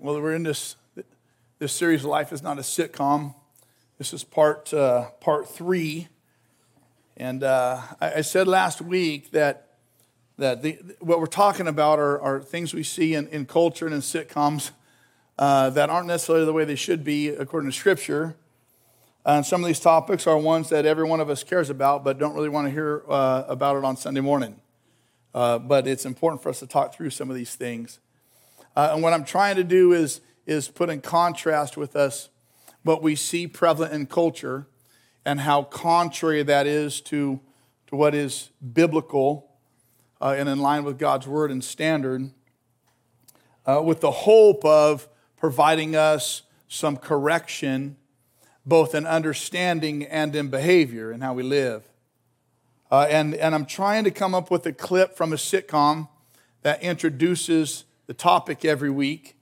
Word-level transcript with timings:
Well, 0.00 0.22
we're 0.22 0.34
in 0.34 0.44
this 0.44 0.76
this 1.58 1.72
series. 1.72 2.04
Life 2.04 2.32
is 2.32 2.40
not 2.40 2.56
a 2.56 2.60
sitcom. 2.60 3.34
This 3.98 4.14
is 4.14 4.22
part 4.22 4.72
uh, 4.72 5.10
part 5.20 5.48
three, 5.48 6.06
and 7.16 7.42
uh, 7.42 7.82
I, 8.00 8.12
I, 8.12 8.20
said 8.20 8.46
last 8.46 8.80
week 8.80 9.32
that 9.32 9.70
that 10.36 10.62
the, 10.62 10.78
what 11.00 11.18
we're 11.18 11.26
talking 11.26 11.66
about 11.66 11.98
are, 11.98 12.20
are 12.20 12.38
things 12.38 12.72
we 12.72 12.84
see 12.84 13.14
in, 13.14 13.26
in 13.26 13.44
culture 13.44 13.86
and 13.86 13.94
in 13.94 14.00
sitcoms 14.00 14.70
uh, 15.36 15.70
that 15.70 15.90
aren't 15.90 16.06
necessarily 16.06 16.44
the 16.44 16.52
way 16.52 16.64
they 16.64 16.76
should 16.76 17.02
be 17.02 17.30
according 17.30 17.68
to 17.68 17.76
Scripture. 17.76 18.36
And 19.26 19.44
some 19.44 19.64
of 19.64 19.66
these 19.66 19.80
topics 19.80 20.28
are 20.28 20.38
ones 20.38 20.68
that 20.68 20.86
every 20.86 21.08
one 21.08 21.18
of 21.18 21.28
us 21.28 21.42
cares 21.42 21.70
about, 21.70 22.04
but 22.04 22.20
don't 22.20 22.34
really 22.34 22.48
want 22.48 22.68
to 22.68 22.70
hear 22.70 23.02
uh, 23.08 23.42
about 23.48 23.76
it 23.76 23.84
on 23.84 23.96
Sunday 23.96 24.20
morning. 24.20 24.60
Uh, 25.34 25.58
but 25.58 25.88
it's 25.88 26.06
important 26.06 26.40
for 26.40 26.50
us 26.50 26.60
to 26.60 26.68
talk 26.68 26.94
through 26.94 27.10
some 27.10 27.30
of 27.30 27.34
these 27.34 27.56
things. 27.56 27.98
Uh, 28.76 28.90
and 28.92 29.02
what 29.02 29.12
I'm 29.12 29.24
trying 29.24 29.56
to 29.56 29.64
do 29.64 29.92
is, 29.92 30.20
is 30.46 30.68
put 30.68 30.90
in 30.90 31.00
contrast 31.00 31.76
with 31.76 31.96
us 31.96 32.28
what 32.82 33.02
we 33.02 33.16
see 33.16 33.46
prevalent 33.46 33.92
in 33.92 34.06
culture 34.06 34.66
and 35.24 35.40
how 35.40 35.62
contrary 35.62 36.42
that 36.42 36.66
is 36.66 37.00
to, 37.02 37.40
to 37.88 37.96
what 37.96 38.14
is 38.14 38.50
biblical 38.72 39.50
uh, 40.20 40.34
and 40.36 40.48
in 40.48 40.58
line 40.58 40.84
with 40.84 40.98
God's 40.98 41.26
word 41.26 41.50
and 41.50 41.62
standard, 41.62 42.30
uh, 43.66 43.82
with 43.84 44.00
the 44.00 44.10
hope 44.10 44.64
of 44.64 45.08
providing 45.36 45.94
us 45.94 46.42
some 46.66 46.96
correction, 46.96 47.96
both 48.64 48.94
in 48.94 49.06
understanding 49.06 50.04
and 50.04 50.34
in 50.34 50.48
behavior 50.48 51.10
and 51.10 51.22
how 51.22 51.34
we 51.34 51.42
live. 51.42 51.84
Uh, 52.90 53.06
and, 53.10 53.34
and 53.34 53.54
I'm 53.54 53.66
trying 53.66 54.04
to 54.04 54.10
come 54.10 54.34
up 54.34 54.50
with 54.50 54.64
a 54.66 54.72
clip 54.72 55.16
from 55.16 55.32
a 55.32 55.36
sitcom 55.36 56.08
that 56.62 56.82
introduces 56.82 57.84
the 58.08 58.14
topic 58.14 58.64
every 58.64 58.90
week. 58.90 59.36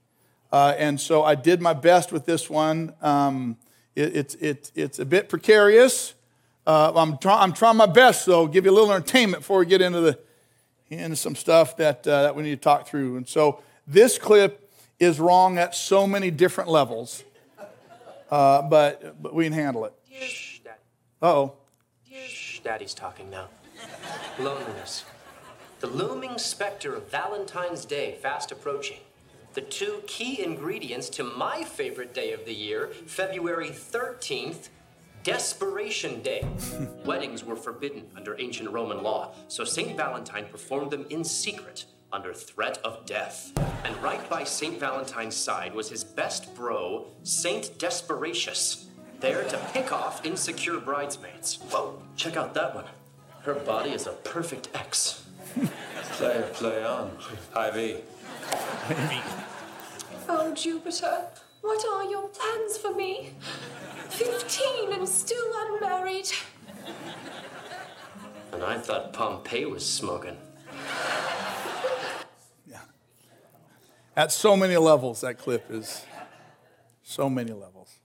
Uh, 0.52 0.74
and 0.76 1.00
so 1.00 1.24
I 1.24 1.34
did 1.34 1.62
my 1.62 1.72
best 1.72 2.12
with 2.12 2.26
this 2.26 2.50
one. 2.50 2.92
Um, 3.00 3.56
it, 3.94 4.14
it's, 4.14 4.34
it, 4.34 4.72
it's 4.74 4.98
a 4.98 5.06
bit 5.06 5.30
precarious. 5.30 6.14
Uh, 6.66 6.92
I'm, 6.94 7.16
try, 7.16 7.42
I'm 7.42 7.54
trying 7.54 7.76
my 7.76 7.86
best, 7.86 8.26
though, 8.26 8.46
give 8.46 8.66
you 8.66 8.70
a 8.70 8.76
little 8.76 8.92
entertainment 8.92 9.42
before 9.42 9.60
we 9.60 9.66
get 9.66 9.80
into, 9.80 10.00
the, 10.00 10.18
into 10.90 11.16
some 11.16 11.34
stuff 11.34 11.78
that, 11.78 12.06
uh, 12.06 12.24
that 12.24 12.36
we 12.36 12.42
need 12.42 12.56
to 12.56 12.56
talk 12.56 12.86
through. 12.86 13.16
And 13.16 13.26
so 13.26 13.62
this 13.86 14.18
clip 14.18 14.70
is 14.98 15.18
wrong 15.18 15.58
at 15.58 15.74
so 15.74 16.06
many 16.06 16.30
different 16.30 16.68
levels, 16.68 17.22
uh, 18.30 18.62
but, 18.62 19.22
but 19.22 19.32
we 19.32 19.44
can 19.44 19.52
handle 19.52 19.84
it. 19.84 19.94
Uh 21.22 21.32
oh. 21.32 21.52
Daddy's 22.64 22.94
talking 22.94 23.30
now. 23.30 23.46
Loneliness. 24.40 25.04
The 25.80 25.86
looming 25.88 26.38
specter 26.38 26.94
of 26.94 27.10
Valentine's 27.10 27.84
Day 27.84 28.16
fast 28.22 28.50
approaching. 28.50 28.96
The 29.52 29.60
two 29.60 30.02
key 30.06 30.42
ingredients 30.42 31.10
to 31.10 31.24
my 31.24 31.64
favorite 31.64 32.14
day 32.14 32.32
of 32.32 32.46
the 32.46 32.54
year, 32.54 32.88
February 33.06 33.68
13th, 33.68 34.68
Desperation 35.22 36.22
Day. 36.22 36.46
Weddings 37.04 37.44
were 37.44 37.56
forbidden 37.56 38.04
under 38.16 38.40
ancient 38.40 38.70
Roman 38.70 39.02
law, 39.02 39.32
so 39.48 39.64
St. 39.64 39.96
Valentine 39.96 40.46
performed 40.50 40.90
them 40.90 41.04
in 41.10 41.22
secret 41.24 41.84
under 42.10 42.32
threat 42.32 42.78
of 42.84 43.04
death. 43.04 43.52
And 43.84 43.94
right 44.02 44.30
by 44.30 44.44
St. 44.44 44.80
Valentine's 44.80 45.36
side 45.36 45.74
was 45.74 45.90
his 45.90 46.04
best 46.04 46.54
bro, 46.54 47.06
Saint 47.22 47.78
Desperatius 47.78 48.86
there 49.20 49.44
to 49.44 49.58
pick 49.72 49.92
off 49.92 50.24
insecure 50.24 50.78
bridesmaids. 50.78 51.58
Whoa, 51.70 52.00
check 52.16 52.36
out 52.36 52.54
that 52.54 52.74
one. 52.74 52.84
Her 53.42 53.54
body 53.54 53.90
is 53.90 54.06
a 54.06 54.12
perfect 54.12 54.68
X. 54.74 55.26
play, 56.12 56.44
play 56.52 56.84
on. 56.84 57.16
Ivy. 57.54 58.02
Oh, 60.28 60.52
Jupiter, 60.54 61.26
what 61.62 61.84
are 61.86 62.04
your 62.10 62.28
plans 62.28 62.76
for 62.76 62.94
me? 62.94 63.32
Fifteen 64.08 64.92
and 64.92 65.08
still 65.08 65.52
unmarried. 65.54 66.28
And 68.52 68.62
I 68.62 68.78
thought 68.78 69.12
Pompeii 69.12 69.66
was 69.66 69.84
smoking. 69.84 70.36
Yeah. 72.66 72.80
At 74.16 74.32
so 74.32 74.56
many 74.56 74.76
levels, 74.76 75.20
that 75.20 75.38
clip 75.38 75.70
is 75.70 76.04
so 77.02 77.28
many 77.28 77.52
levels. 77.52 77.98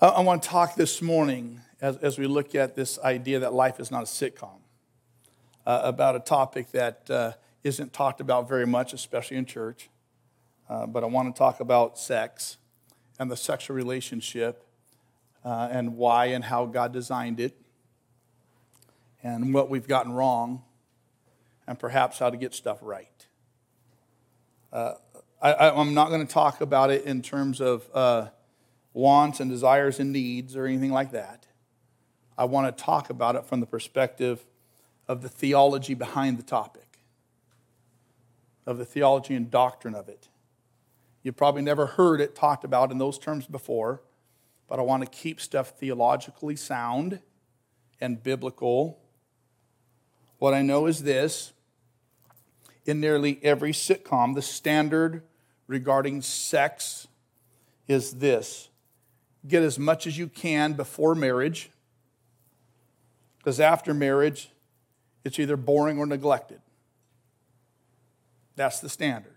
I 0.00 0.20
want 0.20 0.42
to 0.42 0.48
talk 0.48 0.74
this 0.74 1.00
morning 1.00 1.60
as, 1.80 1.96
as 1.98 2.18
we 2.18 2.26
look 2.26 2.56
at 2.56 2.74
this 2.74 2.98
idea 2.98 3.38
that 3.38 3.52
life 3.52 3.78
is 3.78 3.92
not 3.92 4.02
a 4.02 4.06
sitcom, 4.06 4.61
uh, 5.66 5.80
about 5.84 6.16
a 6.16 6.20
topic 6.20 6.72
that 6.72 7.10
uh, 7.10 7.32
not 7.62 7.92
talked 7.92 8.20
about 8.20 8.48
very 8.48 8.66
much, 8.66 8.92
especially 8.92 9.36
in 9.36 9.46
church. 9.46 9.88
Uh, 10.68 10.86
but 10.86 11.04
I 11.04 11.06
want 11.06 11.34
to 11.34 11.38
talk 11.38 11.60
about 11.60 11.98
sex 11.98 12.56
and 13.18 13.30
the 13.30 13.36
sexual 13.36 13.76
relationship 13.76 14.64
uh, 15.44 15.68
and 15.70 15.96
why 15.96 16.26
and 16.26 16.44
how 16.44 16.66
God 16.66 16.92
designed 16.92 17.40
it 17.40 17.56
and 19.22 19.52
what 19.52 19.68
we've 19.70 19.86
gotten 19.86 20.12
wrong 20.12 20.62
and 21.66 21.78
perhaps 21.78 22.18
how 22.18 22.30
to 22.30 22.36
get 22.36 22.54
stuff 22.54 22.78
right. 22.80 23.26
Uh, 24.72 24.94
I, 25.40 25.80
am 25.80 25.92
not 25.92 26.08
going 26.08 26.26
to 26.26 26.32
talk 26.32 26.60
about 26.60 26.90
it 26.90 27.04
in 27.04 27.20
terms 27.20 27.60
of 27.60 27.88
uh, 27.92 28.28
wants 28.94 29.40
and 29.40 29.50
desires 29.50 29.98
and 30.00 30.12
needs 30.12 30.56
or 30.56 30.66
anything 30.66 30.92
like 30.92 31.12
that. 31.12 31.46
I 32.38 32.44
want 32.44 32.76
to 32.76 32.84
talk 32.84 33.10
about 33.10 33.36
it 33.36 33.44
from 33.46 33.60
the 33.60 33.66
perspective 33.66 34.44
of 35.08 35.22
the 35.22 35.28
theology 35.28 35.94
behind 35.94 36.38
the 36.38 36.42
topic, 36.42 36.98
of 38.66 38.78
the 38.78 38.84
theology 38.84 39.34
and 39.34 39.50
doctrine 39.50 39.94
of 39.94 40.08
it. 40.08 40.28
You've 41.22 41.36
probably 41.36 41.62
never 41.62 41.86
heard 41.86 42.20
it 42.20 42.34
talked 42.34 42.64
about 42.64 42.90
in 42.90 42.98
those 42.98 43.18
terms 43.18 43.46
before, 43.46 44.02
but 44.68 44.78
I 44.78 44.82
want 44.82 45.02
to 45.04 45.10
keep 45.10 45.40
stuff 45.40 45.70
theologically 45.70 46.56
sound 46.56 47.20
and 48.00 48.22
biblical. 48.22 48.98
What 50.38 50.54
I 50.54 50.62
know 50.62 50.86
is 50.86 51.02
this 51.02 51.52
in 52.84 53.00
nearly 53.00 53.38
every 53.42 53.72
sitcom, 53.72 54.34
the 54.34 54.42
standard 54.42 55.22
regarding 55.66 56.22
sex 56.22 57.06
is 57.86 58.14
this 58.14 58.68
get 59.46 59.62
as 59.62 59.78
much 59.78 60.06
as 60.06 60.16
you 60.16 60.28
can 60.28 60.72
before 60.72 61.14
marriage, 61.14 61.70
because 63.38 63.58
after 63.58 63.92
marriage, 63.92 64.51
it's 65.24 65.38
either 65.38 65.56
boring 65.56 65.98
or 65.98 66.06
neglected. 66.06 66.60
That's 68.56 68.80
the 68.80 68.88
standard. 68.88 69.36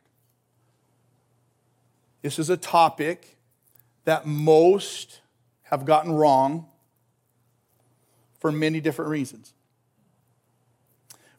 This 2.22 2.40
is 2.40 2.50
a 2.50 2.58
topic 2.58 3.38
that 4.06 4.26
most 4.26 5.22
have 5.64 5.86
gotten 5.86 6.12
wrong 6.12 6.68
for 8.40 8.52
many 8.52 8.80
different 8.80 9.10
reasons. 9.12 9.54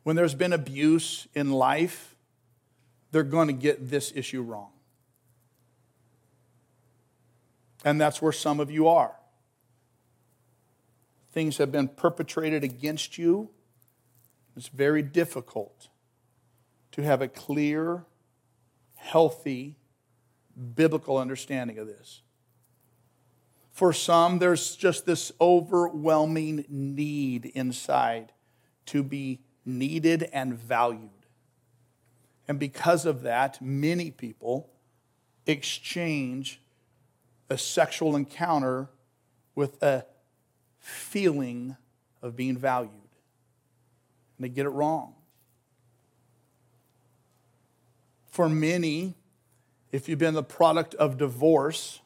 When 0.02 0.16
there's 0.16 0.34
been 0.34 0.52
abuse 0.52 1.26
in 1.34 1.52
life, 1.52 2.16
they're 3.10 3.22
going 3.22 3.48
to 3.48 3.52
get 3.52 3.90
this 3.90 4.12
issue 4.14 4.42
wrong. 4.42 4.70
And 7.84 8.00
that's 8.00 8.20
where 8.20 8.32
some 8.32 8.60
of 8.60 8.70
you 8.70 8.88
are. 8.88 9.14
Things 11.32 11.58
have 11.58 11.70
been 11.70 11.88
perpetrated 11.88 12.64
against 12.64 13.18
you. 13.18 13.50
It's 14.56 14.68
very 14.68 15.02
difficult 15.02 15.88
to 16.92 17.02
have 17.02 17.20
a 17.20 17.28
clear, 17.28 18.04
healthy, 18.94 19.76
biblical 20.74 21.18
understanding 21.18 21.78
of 21.78 21.86
this. 21.86 22.22
For 23.70 23.92
some, 23.92 24.38
there's 24.38 24.74
just 24.74 25.04
this 25.04 25.30
overwhelming 25.38 26.64
need 26.70 27.44
inside 27.46 28.32
to 28.86 29.02
be 29.02 29.40
needed 29.66 30.30
and 30.32 30.54
valued. 30.54 31.10
And 32.48 32.58
because 32.58 33.04
of 33.04 33.22
that, 33.22 33.60
many 33.60 34.10
people 34.10 34.70
exchange 35.46 36.60
a 37.50 37.58
sexual 37.58 38.16
encounter 38.16 38.88
with 39.54 39.82
a 39.82 40.06
feeling 40.78 41.76
of 42.22 42.36
being 42.36 42.56
valued. 42.56 43.05
And 44.36 44.44
they 44.44 44.48
get 44.48 44.66
it 44.66 44.70
wrong. 44.70 45.14
For 48.28 48.48
many, 48.48 49.14
if 49.92 50.08
you've 50.08 50.18
been 50.18 50.34
the 50.34 50.42
product 50.42 50.94
of 50.96 51.16
divorce, 51.16 52.00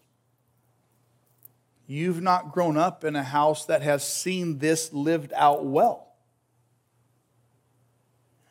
you've 1.86 2.22
not 2.22 2.52
grown 2.52 2.76
up 2.76 3.02
in 3.02 3.16
a 3.16 3.24
house 3.24 3.64
that 3.66 3.82
has 3.82 4.06
seen 4.06 4.58
this 4.58 4.92
lived 4.92 5.32
out 5.34 5.66
well. 5.66 6.14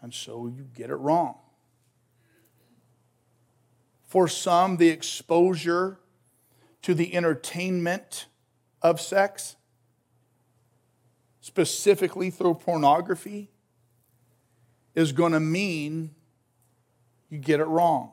And 0.01 0.13
so 0.13 0.47
you 0.47 0.67
get 0.75 0.89
it 0.89 0.95
wrong. 0.95 1.35
For 4.07 4.27
some, 4.27 4.77
the 4.77 4.89
exposure 4.89 5.99
to 6.81 6.93
the 6.93 7.15
entertainment 7.15 8.25
of 8.81 8.99
sex, 8.99 9.55
specifically 11.39 12.29
through 12.29 12.55
pornography, 12.55 13.51
is 14.99 15.11
going 15.11 15.31
to 15.31 15.39
mean 15.39 16.11
you 17.29 17.37
get 17.37 17.59
it 17.59 17.65
wrong. 17.65 18.11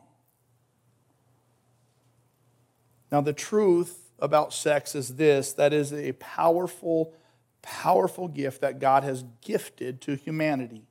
Now, 3.10 3.20
the 3.20 3.32
truth 3.32 4.10
about 4.18 4.52
sex 4.52 4.94
is 4.94 5.16
this 5.16 5.52
that 5.54 5.72
is 5.72 5.92
a 5.92 6.12
powerful, 6.12 7.14
powerful 7.62 8.28
gift 8.28 8.60
that 8.60 8.78
God 8.78 9.04
has 9.04 9.24
gifted 9.40 10.00
to 10.02 10.16
humanity. 10.16 10.86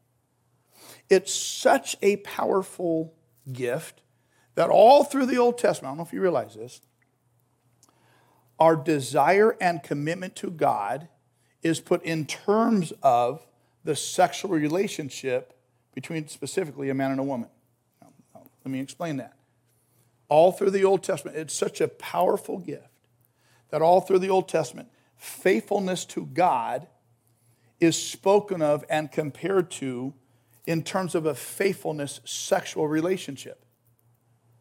It's 1.09 1.33
such 1.33 1.95
a 2.01 2.17
powerful 2.17 3.13
gift 3.51 4.01
that 4.55 4.69
all 4.69 5.03
through 5.03 5.27
the 5.27 5.37
Old 5.37 5.57
Testament, 5.57 5.89
I 5.89 5.91
don't 5.91 5.97
know 5.97 6.03
if 6.03 6.13
you 6.13 6.21
realize 6.21 6.55
this, 6.55 6.81
our 8.57 8.75
desire 8.75 9.57
and 9.59 9.83
commitment 9.83 10.35
to 10.37 10.49
God 10.49 11.09
is 11.61 11.79
put 11.79 12.03
in 12.03 12.25
terms 12.25 12.93
of 13.03 13.45
the 13.83 13.95
sexual 13.95 14.51
relationship 14.51 15.54
between 15.95 16.27
specifically 16.27 16.89
a 16.89 16.93
man 16.93 17.11
and 17.11 17.19
a 17.19 17.23
woman. 17.23 17.49
Now, 18.01 18.09
now, 18.35 18.41
let 18.63 18.71
me 18.71 18.79
explain 18.79 19.17
that. 19.17 19.33
All 20.27 20.51
through 20.51 20.71
the 20.71 20.83
Old 20.83 21.03
Testament, 21.03 21.37
it's 21.37 21.53
such 21.53 21.81
a 21.81 21.87
powerful 21.87 22.59
gift 22.59 22.89
that 23.69 23.81
all 23.81 24.01
through 24.01 24.19
the 24.19 24.29
Old 24.29 24.47
Testament, 24.47 24.89
faithfulness 25.17 26.05
to 26.05 26.25
God 26.25 26.87
is 27.79 27.95
spoken 27.95 28.61
of 28.61 28.83
and 28.89 29.11
compared 29.11 29.71
to 29.71 30.13
in 30.65 30.83
terms 30.83 31.15
of 31.15 31.25
a 31.25 31.35
faithfulness 31.35 32.19
sexual 32.25 32.87
relationship 32.87 33.63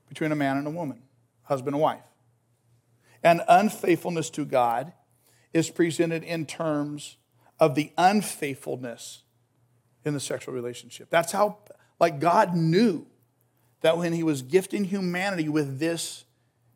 between 0.09 0.33
a 0.33 0.37
man 0.37 0.57
and 0.57 0.67
a 0.67 0.71
woman, 0.71 1.03
husband 1.43 1.75
and 1.75 1.83
wife. 1.83 2.03
And 3.23 3.41
unfaithfulness 3.49 4.31
to 4.31 4.45
God 4.45 4.93
is 5.53 5.71
presented 5.71 6.23
in 6.23 6.47
terms 6.47 7.17
of 7.59 7.75
the 7.75 7.91
unfaithfulness 7.97 9.24
in 10.05 10.15
the 10.15 10.21
sexual 10.21 10.55
relationship. 10.55 11.09
That's 11.11 11.33
how, 11.33 11.59
like, 11.99 12.21
God 12.21 12.55
knew 12.55 13.07
that 13.81 13.99
when 13.99 14.13
He 14.13 14.23
was 14.23 14.43
gifting 14.43 14.85
humanity 14.85 15.49
with 15.49 15.79
this, 15.79 16.25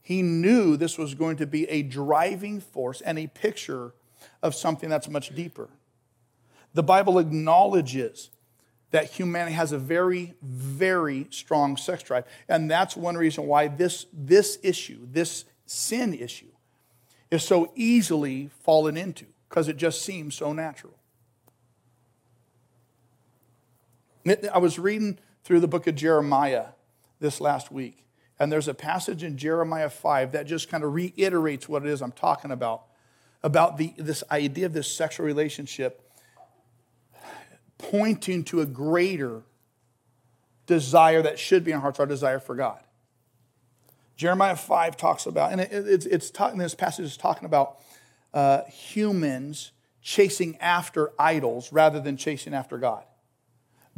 He 0.02 0.22
knew 0.22 0.76
this 0.76 0.98
was 0.98 1.14
going 1.14 1.36
to 1.36 1.46
be 1.46 1.68
a 1.68 1.82
driving 1.82 2.60
force 2.60 3.00
and 3.00 3.18
a 3.18 3.26
picture 3.26 3.94
of 4.42 4.54
something 4.54 4.88
that's 4.88 5.08
much 5.08 5.34
deeper. 5.34 5.68
The 6.74 6.82
Bible 6.82 7.18
acknowledges 7.18 8.30
that 8.90 9.10
humanity 9.10 9.54
has 9.54 9.72
a 9.72 9.78
very, 9.78 10.34
very 10.42 11.26
strong 11.30 11.76
sex 11.76 12.02
drive. 12.02 12.24
And 12.48 12.70
that's 12.70 12.96
one 12.96 13.16
reason 13.16 13.46
why 13.46 13.68
this, 13.68 14.06
this 14.12 14.58
issue, 14.62 15.06
this 15.10 15.44
sin 15.66 16.14
issue, 16.14 16.46
is 17.30 17.42
so 17.42 17.72
easily 17.74 18.48
fallen 18.60 18.96
into, 18.96 19.26
because 19.48 19.68
it 19.68 19.76
just 19.76 20.02
seems 20.02 20.34
so 20.34 20.52
natural. 20.52 20.94
I 24.52 24.58
was 24.58 24.78
reading 24.78 25.18
through 25.44 25.60
the 25.60 25.68
book 25.68 25.86
of 25.86 25.94
Jeremiah 25.94 26.66
this 27.20 27.40
last 27.40 27.70
week, 27.72 28.04
and 28.38 28.50
there's 28.52 28.68
a 28.68 28.74
passage 28.74 29.22
in 29.22 29.36
Jeremiah 29.36 29.90
5 29.90 30.32
that 30.32 30.46
just 30.46 30.68
kind 30.68 30.84
of 30.84 30.94
reiterates 30.94 31.68
what 31.68 31.84
it 31.84 31.88
is 31.88 32.02
I'm 32.02 32.12
talking 32.12 32.50
about 32.50 32.84
about 33.42 33.76
the, 33.76 33.94
this 33.96 34.24
idea 34.30 34.66
of 34.66 34.72
this 34.72 34.90
sexual 34.90 35.24
relationship 35.24 36.10
pointing 37.78 38.42
to 38.44 38.60
a 38.60 38.66
greater 38.66 39.42
desire 40.66 41.22
that 41.22 41.38
should 41.38 41.64
be 41.64 41.70
in 41.70 41.76
our 41.76 41.82
hearts, 41.82 42.00
our 42.00 42.06
desire 42.06 42.40
for 42.40 42.54
God. 42.54 42.80
Jeremiah 44.16 44.56
5 44.56 44.96
talks 44.96 45.26
about, 45.26 45.52
and 45.52 45.60
it, 45.60 45.68
it's, 45.70 46.06
it's 46.06 46.30
talking, 46.30 46.58
this 46.58 46.74
passage 46.74 47.04
is 47.04 47.16
talking 47.16 47.46
about 47.46 47.78
uh, 48.34 48.64
humans 48.64 49.70
chasing 50.02 50.56
after 50.58 51.12
idols 51.18 51.72
rather 51.72 52.00
than 52.00 52.16
chasing 52.16 52.52
after 52.52 52.78
God. 52.78 53.04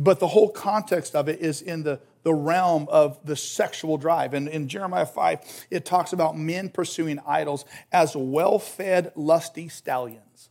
But 0.01 0.19
the 0.19 0.29
whole 0.29 0.49
context 0.49 1.15
of 1.15 1.29
it 1.29 1.41
is 1.41 1.61
in 1.61 1.83
the, 1.83 2.01
the 2.23 2.33
realm 2.33 2.89
of 2.89 3.19
the 3.23 3.37
sexual 3.37 3.99
drive. 3.99 4.33
And 4.33 4.49
in 4.49 4.67
Jeremiah 4.67 5.05
5, 5.05 5.67
it 5.71 5.85
talks 5.85 6.15
about 6.15 6.39
men 6.39 6.71
pursuing 6.71 7.21
idols 7.27 7.67
as 7.93 8.17
well 8.17 8.59
fed, 8.59 9.13
lusty 9.15 9.69
stallions. 9.69 10.49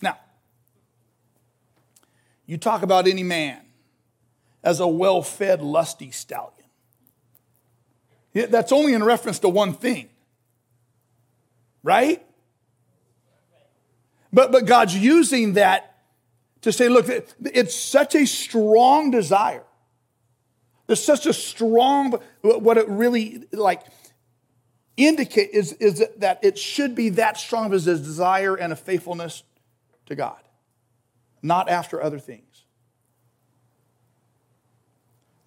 Now, 0.00 0.16
you 2.46 2.56
talk 2.56 2.84
about 2.84 3.08
any 3.08 3.24
man 3.24 3.58
as 4.62 4.78
a 4.78 4.86
well 4.86 5.20
fed, 5.20 5.60
lusty 5.60 6.12
stallion. 6.12 6.52
That's 8.32 8.70
only 8.70 8.94
in 8.94 9.02
reference 9.02 9.40
to 9.40 9.48
one 9.48 9.74
thing, 9.74 10.08
right? 11.82 12.24
But, 14.32 14.52
but 14.52 14.66
God's 14.66 14.96
using 14.96 15.54
that 15.54 15.91
to 16.62 16.72
say, 16.72 16.88
look, 16.88 17.06
it's 17.08 17.74
such 17.74 18.14
a 18.14 18.26
strong 18.26 19.10
desire. 19.10 19.64
There's 20.86 21.02
such 21.02 21.26
a 21.26 21.32
strong, 21.32 22.18
what 22.42 22.76
it 22.76 22.88
really 22.88 23.44
like 23.52 23.82
indicate 24.96 25.50
is, 25.52 25.72
is 25.74 26.04
that 26.18 26.38
it 26.42 26.58
should 26.58 26.94
be 26.94 27.10
that 27.10 27.36
strong 27.36 27.72
as 27.72 27.86
a 27.86 27.96
desire 27.96 28.54
and 28.54 28.72
a 28.72 28.76
faithfulness 28.76 29.42
to 30.06 30.14
God, 30.14 30.40
not 31.42 31.68
after 31.68 32.02
other 32.02 32.18
things. 32.18 32.64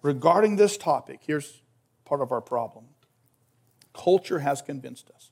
Regarding 0.02 0.56
this 0.56 0.76
topic, 0.76 1.20
here's 1.26 1.62
part 2.04 2.20
of 2.20 2.32
our 2.32 2.40
problem. 2.40 2.86
Culture 3.92 4.40
has 4.40 4.62
convinced 4.62 5.10
us 5.14 5.30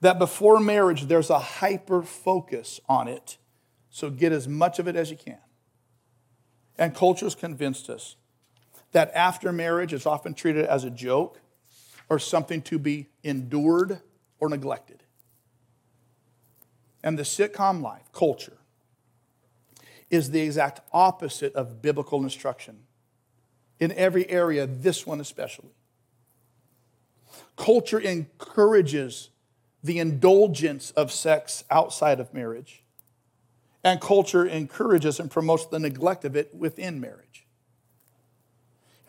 that 0.00 0.18
before 0.18 0.58
marriage, 0.58 1.04
there's 1.04 1.30
a 1.30 1.38
hyper 1.38 2.02
focus 2.02 2.80
on 2.88 3.06
it, 3.06 3.36
so 3.90 4.08
get 4.08 4.32
as 4.32 4.48
much 4.48 4.78
of 4.78 4.88
it 4.88 4.96
as 4.96 5.10
you 5.10 5.16
can. 5.16 5.38
And 6.78 6.94
culture's 6.94 7.34
convinced 7.34 7.90
us 7.90 8.16
that 8.92 9.12
after 9.14 9.52
marriage, 9.52 9.92
it's 9.92 10.06
often 10.06 10.34
treated 10.34 10.64
as 10.64 10.84
a 10.84 10.90
joke 10.90 11.40
or 12.08 12.18
something 12.18 12.62
to 12.62 12.78
be 12.78 13.08
endured 13.22 14.00
or 14.38 14.48
neglected. 14.48 15.02
And 17.02 17.18
the 17.18 17.22
sitcom 17.22 17.82
life, 17.82 18.10
culture, 18.12 18.56
is 20.10 20.30
the 20.30 20.40
exact 20.40 20.80
opposite 20.92 21.54
of 21.54 21.80
biblical 21.80 22.22
instruction 22.22 22.80
in 23.78 23.92
every 23.92 24.28
area, 24.28 24.66
this 24.66 25.06
one 25.06 25.20
especially. 25.20 25.70
Culture 27.56 27.98
encourages 27.98 29.30
the 29.82 29.98
indulgence 29.98 30.90
of 30.92 31.10
sex 31.10 31.64
outside 31.70 32.20
of 32.20 32.34
marriage, 32.34 32.79
and 33.82 34.00
culture 34.00 34.46
encourages 34.46 35.18
and 35.20 35.30
promotes 35.30 35.66
the 35.66 35.78
neglect 35.78 36.24
of 36.24 36.36
it 36.36 36.54
within 36.54 37.00
marriage. 37.00 37.46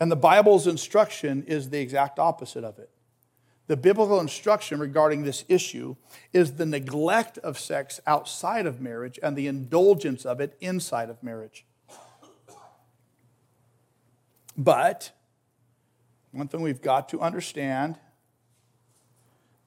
And 0.00 0.10
the 0.10 0.16
Bible's 0.16 0.66
instruction 0.66 1.44
is 1.44 1.70
the 1.70 1.78
exact 1.78 2.18
opposite 2.18 2.64
of 2.64 2.78
it. 2.78 2.90
The 3.68 3.76
biblical 3.76 4.18
instruction 4.20 4.80
regarding 4.80 5.22
this 5.22 5.44
issue 5.48 5.96
is 6.32 6.54
the 6.54 6.66
neglect 6.66 7.38
of 7.38 7.58
sex 7.58 8.00
outside 8.06 8.66
of 8.66 8.80
marriage 8.80 9.18
and 9.22 9.36
the 9.36 9.46
indulgence 9.46 10.26
of 10.26 10.40
it 10.40 10.56
inside 10.60 11.08
of 11.08 11.22
marriage. 11.22 11.64
But 14.56 15.12
one 16.32 16.48
thing 16.48 16.62
we've 16.62 16.82
got 16.82 17.08
to 17.10 17.20
understand 17.20 17.98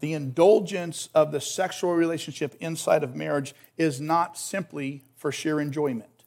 the 0.06 0.14
indulgence 0.14 1.10
of 1.16 1.32
the 1.32 1.42
sexual 1.42 1.96
relationship 1.96 2.56
inside 2.60 3.04
of 3.04 3.16
marriage 3.16 3.56
is 3.76 4.00
not 4.00 4.38
simply 4.38 5.02
for 5.16 5.32
sheer 5.32 5.60
enjoyment. 5.60 6.26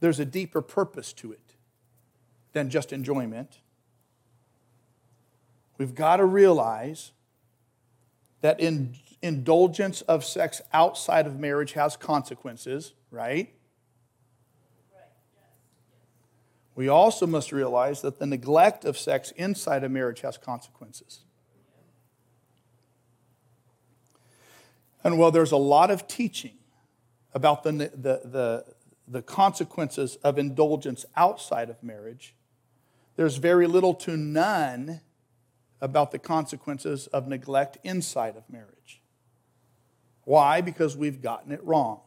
There's 0.00 0.18
a 0.18 0.24
deeper 0.24 0.62
purpose 0.62 1.12
to 1.14 1.32
it 1.32 1.52
than 2.54 2.70
just 2.70 2.94
enjoyment. 2.94 3.58
We've 5.76 5.94
got 5.94 6.16
to 6.16 6.24
realize 6.24 7.12
that 8.40 8.58
in, 8.58 8.96
indulgence 9.20 10.00
of 10.00 10.24
sex 10.24 10.62
outside 10.72 11.26
of 11.26 11.38
marriage 11.38 11.74
has 11.74 11.94
consequences, 11.94 12.94
right? 13.10 13.52
We 16.74 16.88
also 16.88 17.26
must 17.26 17.52
realize 17.52 18.00
that 18.00 18.18
the 18.18 18.24
neglect 18.24 18.86
of 18.86 18.96
sex 18.96 19.30
inside 19.32 19.84
of 19.84 19.90
marriage 19.90 20.22
has 20.22 20.38
consequences. 20.38 21.25
And 25.04 25.18
while 25.18 25.30
there's 25.30 25.52
a 25.52 25.56
lot 25.56 25.90
of 25.90 26.08
teaching 26.08 26.54
about 27.34 27.62
the, 27.62 27.72
the, 27.72 28.20
the, 28.24 28.64
the 29.06 29.22
consequences 29.22 30.16
of 30.16 30.38
indulgence 30.38 31.04
outside 31.16 31.70
of 31.70 31.82
marriage, 31.82 32.34
there's 33.16 33.36
very 33.36 33.66
little 33.66 33.94
to 33.94 34.16
none 34.16 35.00
about 35.80 36.10
the 36.10 36.18
consequences 36.18 37.06
of 37.08 37.28
neglect 37.28 37.78
inside 37.84 38.36
of 38.36 38.48
marriage. 38.50 39.00
Why? 40.24 40.60
Because 40.60 40.96
we've 40.96 41.22
gotten 41.22 41.52
it 41.52 41.62
wrong. 41.62 42.00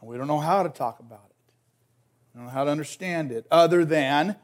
And 0.00 0.08
we 0.08 0.16
don't 0.16 0.26
know 0.26 0.40
how 0.40 0.62
to 0.62 0.68
talk 0.68 1.00
about 1.00 1.26
it. 1.28 1.52
I 2.34 2.38
don't 2.38 2.46
know 2.46 2.52
how 2.52 2.64
to 2.64 2.70
understand 2.70 3.32
it 3.32 3.46
other 3.50 3.84
than 3.84 4.36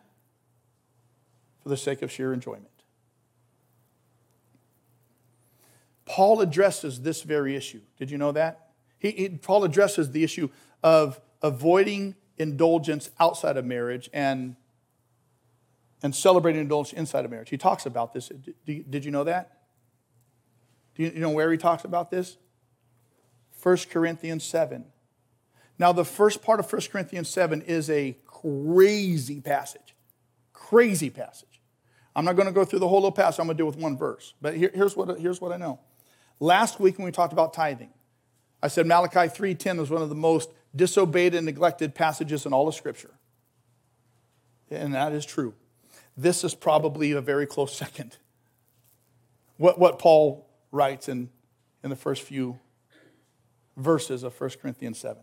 for 1.63 1.69
the 1.69 1.77
sake 1.77 2.03
of 2.03 2.11
sheer 2.11 2.33
enjoyment. 2.33 2.72
Paul 6.13 6.43
addresses 6.43 7.01
this 7.01 7.23
very 7.23 7.57
issue. 7.57 7.81
Did 7.97 8.11
you 8.11 8.19
know 8.19 8.33
that? 8.33 8.69
He, 8.99 9.13
he, 9.13 9.29
Paul 9.31 9.65
addresses 9.65 10.11
the 10.11 10.23
issue 10.23 10.51
of 10.83 11.19
avoiding 11.41 12.17
indulgence 12.37 13.09
outside 13.19 13.57
of 13.57 13.65
marriage 13.65 14.11
and 14.13 14.57
and 16.03 16.15
celebrating 16.15 16.61
indulgence 16.61 16.93
inside 16.93 17.25
of 17.25 17.31
marriage. 17.31 17.49
He 17.49 17.57
talks 17.57 17.87
about 17.87 18.13
this. 18.13 18.31
Did 18.67 19.07
you 19.07 19.11
know 19.11 19.25
that? 19.25 19.63
Do 20.97 21.05
you 21.05 21.13
know 21.13 21.31
where 21.31 21.51
he 21.51 21.57
talks 21.57 21.83
about 21.83 22.11
this? 22.11 22.37
1 23.63 23.79
Corinthians 23.91 24.45
7. 24.45 24.85
Now, 25.79 25.93
the 25.93 26.05
first 26.05 26.43
part 26.43 26.61
of 26.61 26.71
1 26.71 26.83
Corinthians 26.93 27.31
7 27.31 27.63
is 27.63 27.89
a 27.89 28.19
crazy 28.27 29.41
passage. 29.41 29.95
Crazy 30.53 31.09
passage. 31.09 31.63
I'm 32.15 32.27
not 32.27 32.37
going 32.37 32.49
to 32.49 32.53
go 32.53 32.67
through 32.67 32.81
the 32.81 32.89
whole 32.89 32.99
little 32.99 33.13
passage, 33.13 33.41
I'm 33.41 33.47
going 33.47 33.57
to 33.57 33.63
deal 33.63 33.67
with 33.67 33.79
one 33.79 33.97
verse. 33.97 34.35
But 34.43 34.57
here, 34.59 34.71
here's, 34.75 34.95
what, 34.95 35.19
here's 35.19 35.41
what 35.41 35.53
I 35.53 35.57
know. 35.57 35.79
Last 36.43 36.81
week 36.81 36.99
when 36.99 37.05
we 37.05 37.13
talked 37.13 37.33
about 37.33 37.55
tithing, 37.55 37.91
I 38.61 38.67
said 38.67 38.85
Malachi 38.85 39.29
3:10 39.29 39.79
was 39.79 39.91
one 39.91 40.03
of 40.03 40.09
the 40.09 40.17
most 40.17 40.51
disobeyed 40.75 41.37
and 41.37 41.47
neglected 41.47 41.95
passages 41.95 42.45
in 42.45 42.53
all 42.53 42.67
of 42.67 42.75
Scripture. 42.75 43.13
And 44.69 44.93
that 44.93 45.13
is 45.13 45.25
true. 45.25 45.55
This 46.17 46.43
is 46.43 46.57
probably 46.57 47.13
a 47.13 47.21
very 47.21 47.47
close 47.47 47.73
second. 47.77 48.17
What, 49.57 49.79
what 49.79 50.01
Paul 50.01 50.49
writes 50.73 51.09
in, 51.09 51.31
in 51.85 51.91
the 51.91 51.97
first 51.97 52.23
few 52.23 52.59
verses 53.77 54.25
of 54.25 54.39
1 54.41 54.51
Corinthians 54.61 54.99
7. 54.99 55.23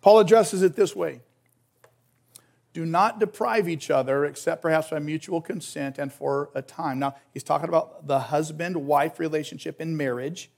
Paul 0.00 0.20
addresses 0.20 0.62
it 0.62 0.76
this 0.76 0.94
way 0.94 1.20
Do 2.74 2.84
not 2.84 3.20
deprive 3.20 3.68
each 3.68 3.88
other, 3.88 4.24
except 4.24 4.60
perhaps 4.60 4.90
by 4.90 4.98
mutual 4.98 5.40
consent 5.40 5.96
and 5.96 6.12
for 6.12 6.50
a 6.56 6.60
time. 6.60 6.98
Now, 6.98 7.14
he's 7.32 7.44
talking 7.44 7.68
about 7.68 8.08
the 8.08 8.18
husband 8.18 8.76
wife 8.76 9.20
relationship 9.20 9.80
in 9.80 9.96
marriage. 9.96 10.50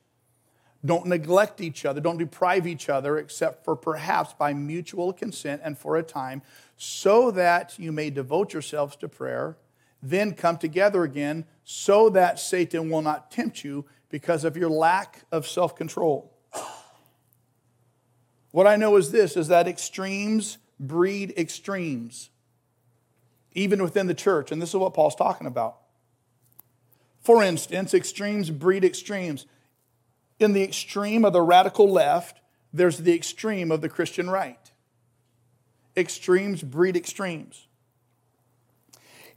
Don't 0.85 1.07
neglect 1.07 1.61
each 1.61 1.85
other, 1.85 2.01
don't 2.01 2.17
deprive 2.17 2.67
each 2.67 2.89
other, 2.89 3.19
except 3.19 3.65
for 3.65 3.77
perhaps 3.77 4.33
by 4.33 4.55
mutual 4.55 5.13
consent 5.13 5.61
and 5.63 5.77
for 5.77 5.97
a 5.97 6.03
time, 6.03 6.41
so 6.77 7.31
that 7.33 7.79
you 7.79 7.93
may 7.93 8.09
devote 8.09 8.53
yourselves 8.53 8.97
to 8.97 9.09
prayer, 9.09 9.59
then 10.03 10.33
come 10.33 10.57
together 10.57 11.03
again, 11.03 11.45
so 11.65 12.09
that 12.11 12.39
Satan 12.39 12.89
will 12.89 13.03
not 13.03 13.31
tempt 13.31 13.63
you 13.63 13.85
because 14.09 14.43
of 14.45 14.57
your 14.57 14.71
lack 14.71 15.25
of 15.31 15.47
self 15.47 15.77
control. 15.77 16.33
What 18.53 18.67
I 18.67 18.77
know 18.77 18.97
is 18.97 19.11
this 19.11 19.37
is 19.37 19.49
that 19.49 19.69
extremes 19.69 20.57
breed 20.79 21.35
extremes, 21.37 22.31
even 23.53 23.83
within 23.83 24.07
the 24.07 24.15
church. 24.15 24.53
And 24.53 24.61
this 24.61 24.71
is 24.71 24.77
what 24.77 24.95
Paul's 24.95 25.15
talking 25.15 25.47
about. 25.47 25.77
For 27.21 27.43
instance, 27.43 27.93
extremes 27.95 28.51
breed 28.51 28.85
extremes. 28.85 29.47
In 30.39 30.53
the 30.53 30.63
extreme 30.63 31.25
of 31.25 31.33
the 31.33 31.43
radical 31.43 31.91
left, 31.91 32.41
there's 32.73 32.99
the 32.99 33.15
extreme 33.15 33.73
of 33.73 33.81
the 33.81 33.89
Christian 33.89 34.29
right. 34.29 34.71
Extremes 35.97 36.63
breed 36.63 36.97
extremes 36.97 37.66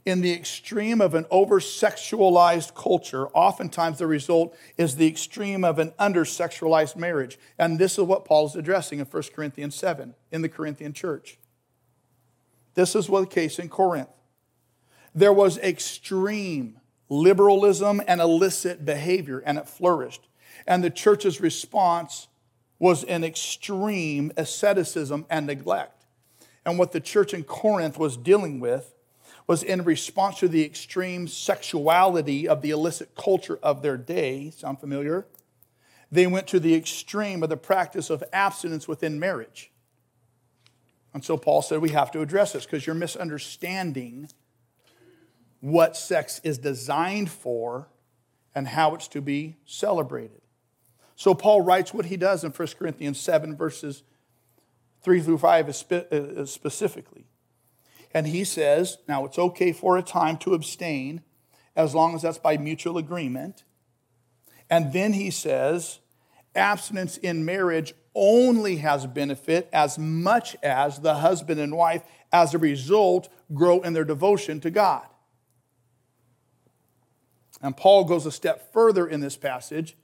in 0.06 0.22
the 0.22 0.32
extreme 0.32 1.00
of 1.00 1.14
an 1.14 1.26
over 1.30 1.60
sexualized 1.60 2.74
culture, 2.74 3.28
oftentimes 3.28 3.98
the 3.98 4.06
result 4.06 4.56
is 4.78 4.96
the 4.96 5.06
extreme 5.06 5.64
of 5.64 5.78
an 5.78 5.92
under 5.98 6.24
sexualized 6.24 6.96
marriage. 6.96 7.38
And 7.58 7.78
this 7.78 7.98
is 7.98 8.04
what 8.04 8.24
Paul 8.24 8.46
is 8.46 8.56
addressing 8.56 8.98
in 8.98 9.06
1 9.06 9.22
Corinthians 9.34 9.74
7 9.74 10.14
in 10.32 10.42
the 10.42 10.48
Corinthian 10.48 10.92
church. 10.92 11.38
This 12.74 12.94
is 12.94 13.10
what 13.10 13.20
the 13.20 13.26
case 13.26 13.58
in 13.58 13.68
Corinth. 13.68 14.08
There 15.14 15.32
was 15.32 15.58
extreme 15.58 16.80
liberalism 17.08 18.00
and 18.06 18.20
illicit 18.20 18.84
behavior, 18.84 19.40
and 19.44 19.58
it 19.58 19.68
flourished. 19.68 20.28
And 20.66 20.82
the 20.82 20.90
church's 20.90 21.40
response 21.40 22.28
was 22.78 23.04
an 23.04 23.24
extreme 23.24 24.32
asceticism 24.36 25.26
and 25.28 25.46
neglect. 25.46 26.06
And 26.64 26.78
what 26.78 26.92
the 26.92 27.00
church 27.00 27.34
in 27.34 27.42
Corinth 27.42 27.98
was 27.98 28.16
dealing 28.16 28.60
with 28.60 28.94
was 29.50 29.64
in 29.64 29.82
response 29.82 30.38
to 30.38 30.46
the 30.46 30.64
extreme 30.64 31.26
sexuality 31.26 32.46
of 32.46 32.62
the 32.62 32.70
illicit 32.70 33.16
culture 33.16 33.58
of 33.64 33.82
their 33.82 33.96
day. 33.96 34.48
Sound 34.50 34.78
familiar? 34.78 35.26
They 36.08 36.28
went 36.28 36.46
to 36.46 36.60
the 36.60 36.76
extreme 36.76 37.42
of 37.42 37.48
the 37.48 37.56
practice 37.56 38.10
of 38.10 38.22
abstinence 38.32 38.86
within 38.86 39.18
marriage. 39.18 39.72
And 41.12 41.24
so 41.24 41.36
Paul 41.36 41.62
said 41.62 41.80
we 41.80 41.90
have 41.90 42.12
to 42.12 42.20
address 42.20 42.52
this 42.52 42.64
because 42.64 42.86
you're 42.86 42.94
misunderstanding 42.94 44.28
what 45.58 45.96
sex 45.96 46.40
is 46.44 46.56
designed 46.56 47.28
for 47.28 47.88
and 48.54 48.68
how 48.68 48.94
it's 48.94 49.08
to 49.08 49.20
be 49.20 49.56
celebrated. 49.64 50.42
So 51.16 51.34
Paul 51.34 51.62
writes 51.62 51.92
what 51.92 52.06
he 52.06 52.16
does 52.16 52.44
in 52.44 52.52
1 52.52 52.68
Corinthians 52.78 53.18
7, 53.18 53.56
verses 53.56 54.04
3 55.02 55.20
through 55.20 55.38
5 55.38 55.68
uh, 55.68 56.46
specifically. 56.46 57.26
And 58.12 58.26
he 58.26 58.44
says, 58.44 58.98
now 59.06 59.24
it's 59.24 59.38
okay 59.38 59.72
for 59.72 59.96
a 59.96 60.02
time 60.02 60.36
to 60.38 60.54
abstain 60.54 61.22
as 61.76 61.94
long 61.94 62.14
as 62.14 62.22
that's 62.22 62.38
by 62.38 62.56
mutual 62.56 62.98
agreement. 62.98 63.64
And 64.68 64.92
then 64.92 65.12
he 65.12 65.30
says, 65.30 66.00
abstinence 66.54 67.16
in 67.16 67.44
marriage 67.44 67.94
only 68.14 68.76
has 68.76 69.06
benefit 69.06 69.68
as 69.72 69.98
much 69.98 70.56
as 70.62 70.98
the 70.98 71.14
husband 71.14 71.60
and 71.60 71.76
wife, 71.76 72.02
as 72.32 72.54
a 72.54 72.58
result, 72.58 73.28
grow 73.54 73.80
in 73.80 73.92
their 73.92 74.04
devotion 74.04 74.60
to 74.60 74.70
God. 74.70 75.06
And 77.62 77.76
Paul 77.76 78.04
goes 78.04 78.26
a 78.26 78.32
step 78.32 78.72
further 78.72 79.06
in 79.06 79.20
this 79.20 79.36
passage 79.36 79.96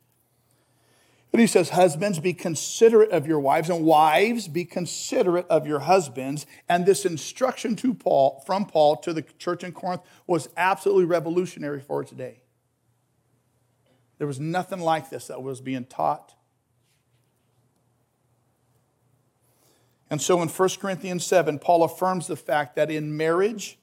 but 1.31 1.41
he 1.41 1.47
says, 1.47 1.71
Husbands, 1.71 2.19
be 2.19 2.33
considerate 2.33 3.11
of 3.11 3.27
your 3.27 3.41
wives, 3.41 3.69
and 3.69 3.85
wives, 3.85 4.49
be 4.49 4.65
considerate 4.65 5.47
of 5.49 5.67
your 5.67 5.81
husbands. 5.81 6.47
And 6.69 6.87
this 6.87 7.05
instruction 7.05 7.77
to 7.77 7.93
Paul, 7.93 8.43
from 8.47 8.67
Paul 8.67 8.97
to 8.99 9.13
the 9.13 9.23
church 9.23 9.63
in 9.63 9.73
Corinth 9.73 10.03
was 10.27 10.49
absolutely 10.57 11.05
revolutionary 11.05 11.81
for 11.81 12.03
its 12.03 12.13
day. 12.13 12.41
There 14.19 14.27
was 14.27 14.41
nothing 14.41 14.81
like 14.81 15.11
this 15.11 15.27
that 15.27 15.43
was 15.43 15.61
being 15.61 15.85
taught. 15.85 16.35
And 20.09 20.23
so 20.23 20.41
in 20.41 20.49
1 20.49 20.69
Corinthians 20.81 21.27
7, 21.27 21.59
Paul 21.59 21.83
affirms 21.83 22.29
the 22.29 22.37
fact 22.37 22.77
that 22.77 22.91
in 22.91 23.17
marriage, 23.17 23.79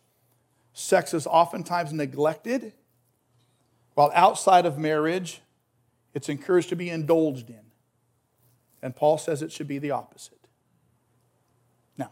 sex 0.73 1.13
is 1.13 1.27
oftentimes 1.27 1.93
neglected, 1.93 2.73
while 3.93 4.11
outside 4.15 4.65
of 4.65 4.79
marriage, 4.79 5.42
it's 6.13 6.29
encouraged 6.29 6.69
to 6.69 6.75
be 6.75 6.89
indulged 6.89 7.49
in. 7.49 7.61
And 8.81 8.95
Paul 8.95 9.17
says 9.17 9.41
it 9.41 9.51
should 9.51 9.67
be 9.67 9.79
the 9.79 9.91
opposite. 9.91 10.47
Now, 11.97 12.11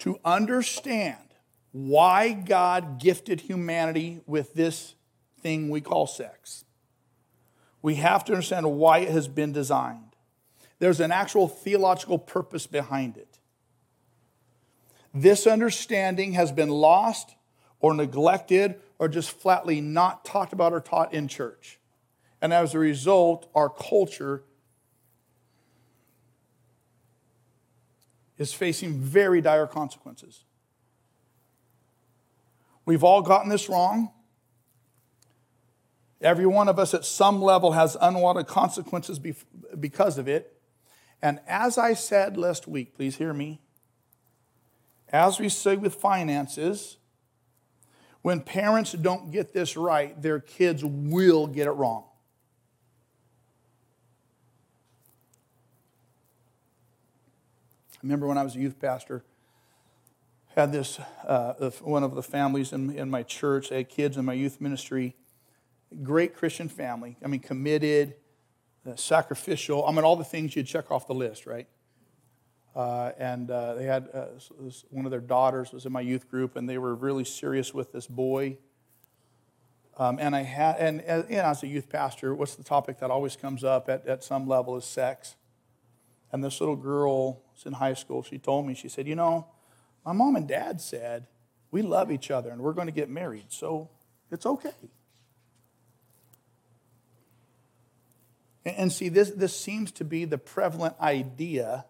to 0.00 0.18
understand 0.24 1.16
why 1.72 2.32
God 2.32 3.00
gifted 3.00 3.42
humanity 3.42 4.20
with 4.26 4.54
this 4.54 4.94
thing 5.40 5.70
we 5.70 5.80
call 5.80 6.06
sex, 6.06 6.64
we 7.80 7.96
have 7.96 8.24
to 8.26 8.32
understand 8.32 8.70
why 8.76 8.98
it 8.98 9.10
has 9.10 9.28
been 9.28 9.52
designed. 9.52 10.14
There's 10.78 11.00
an 11.00 11.12
actual 11.12 11.48
theological 11.48 12.18
purpose 12.18 12.66
behind 12.66 13.16
it. 13.16 13.38
This 15.14 15.46
understanding 15.46 16.32
has 16.32 16.52
been 16.52 16.68
lost 16.68 17.34
or 17.80 17.94
neglected 17.94 18.80
or 18.98 19.08
just 19.08 19.30
flatly 19.30 19.80
not 19.80 20.24
talked 20.24 20.52
about 20.52 20.72
or 20.72 20.80
taught 20.80 21.12
in 21.12 21.28
church. 21.28 21.78
And 22.42 22.52
as 22.52 22.74
a 22.74 22.78
result, 22.80 23.48
our 23.54 23.70
culture 23.70 24.42
is 28.36 28.52
facing 28.52 28.98
very 28.98 29.40
dire 29.40 29.68
consequences. 29.68 30.42
We've 32.84 33.04
all 33.04 33.22
gotten 33.22 33.48
this 33.48 33.68
wrong. 33.68 34.10
Every 36.20 36.46
one 36.46 36.68
of 36.68 36.80
us 36.80 36.94
at 36.94 37.04
some 37.04 37.40
level 37.40 37.72
has 37.72 37.96
unwanted 38.00 38.48
consequences 38.48 39.20
because 39.78 40.18
of 40.18 40.26
it. 40.26 40.60
And 41.22 41.38
as 41.46 41.78
I 41.78 41.94
said 41.94 42.36
last 42.36 42.66
week, 42.66 42.96
please 42.96 43.16
hear 43.16 43.32
me. 43.32 43.60
As 45.10 45.38
we 45.38 45.48
say 45.48 45.76
with 45.76 45.94
finances, 45.94 46.96
when 48.22 48.40
parents 48.40 48.92
don't 48.92 49.30
get 49.30 49.52
this 49.52 49.76
right, 49.76 50.20
their 50.20 50.40
kids 50.40 50.84
will 50.84 51.46
get 51.46 51.68
it 51.68 51.72
wrong. 51.72 52.06
Remember 58.02 58.26
when 58.26 58.38
I 58.38 58.42
was 58.42 58.56
a 58.56 58.58
youth 58.58 58.80
pastor, 58.80 59.24
had 60.54 60.72
this, 60.72 60.98
uh, 61.26 61.70
one 61.82 62.02
of 62.02 62.14
the 62.14 62.22
families 62.22 62.72
in, 62.72 62.90
in 62.90 63.08
my 63.10 63.22
church, 63.22 63.70
had 63.70 63.88
kids 63.88 64.16
in 64.16 64.24
my 64.24 64.34
youth 64.34 64.60
ministry, 64.60 65.14
great 66.02 66.34
Christian 66.34 66.68
family. 66.68 67.16
I 67.24 67.28
mean, 67.28 67.40
committed, 67.40 68.14
uh, 68.86 68.96
sacrificial. 68.96 69.86
I 69.86 69.92
mean, 69.92 70.04
all 70.04 70.16
the 70.16 70.24
things 70.24 70.54
you'd 70.56 70.66
check 70.66 70.90
off 70.90 71.06
the 71.06 71.14
list, 71.14 71.46
right? 71.46 71.68
Uh, 72.74 73.12
and 73.18 73.50
uh, 73.50 73.74
they 73.74 73.84
had 73.84 74.08
uh, 74.12 74.26
one 74.90 75.04
of 75.04 75.10
their 75.10 75.20
daughters 75.20 75.72
was 75.72 75.86
in 75.86 75.92
my 75.92 76.00
youth 76.00 76.28
group, 76.30 76.56
and 76.56 76.68
they 76.68 76.78
were 76.78 76.94
really 76.94 77.24
serious 77.24 77.72
with 77.72 77.92
this 77.92 78.06
boy. 78.06 78.56
Um, 79.98 80.18
and 80.18 80.34
I 80.34 80.42
had, 80.42 80.76
and, 80.78 81.00
and 81.02 81.30
as 81.30 81.62
a 81.62 81.66
youth 81.66 81.90
pastor, 81.90 82.34
what's 82.34 82.54
the 82.54 82.64
topic 82.64 82.98
that 83.00 83.10
always 83.10 83.36
comes 83.36 83.62
up 83.62 83.90
at, 83.90 84.06
at 84.06 84.24
some 84.24 84.46
level 84.46 84.76
is 84.76 84.86
sex. 84.86 85.36
And 86.32 86.42
this 86.42 86.60
little 86.60 86.76
girl 86.76 87.41
was 87.54 87.66
in 87.66 87.74
high 87.74 87.94
school. 87.94 88.22
She 88.22 88.38
told 88.38 88.66
me, 88.66 88.74
she 88.74 88.88
said, 88.88 89.06
You 89.06 89.14
know, 89.14 89.46
my 90.04 90.12
mom 90.12 90.36
and 90.36 90.48
dad 90.48 90.80
said 90.80 91.26
We 91.70 91.82
love 91.82 92.10
each 92.10 92.30
other 92.30 92.50
and 92.50 92.60
we're 92.60 92.72
going 92.72 92.88
to 92.88 92.92
get 92.92 93.08
married, 93.08 93.46
so 93.48 93.90
it's 94.30 94.46
okay. 94.46 94.90
And 98.64 98.92
see, 98.92 99.08
this, 99.08 99.30
this 99.30 99.58
seems 99.58 99.90
to 99.92 100.04
be 100.04 100.24
the 100.24 100.38
prevalent 100.38 100.94
idea, 101.00 101.84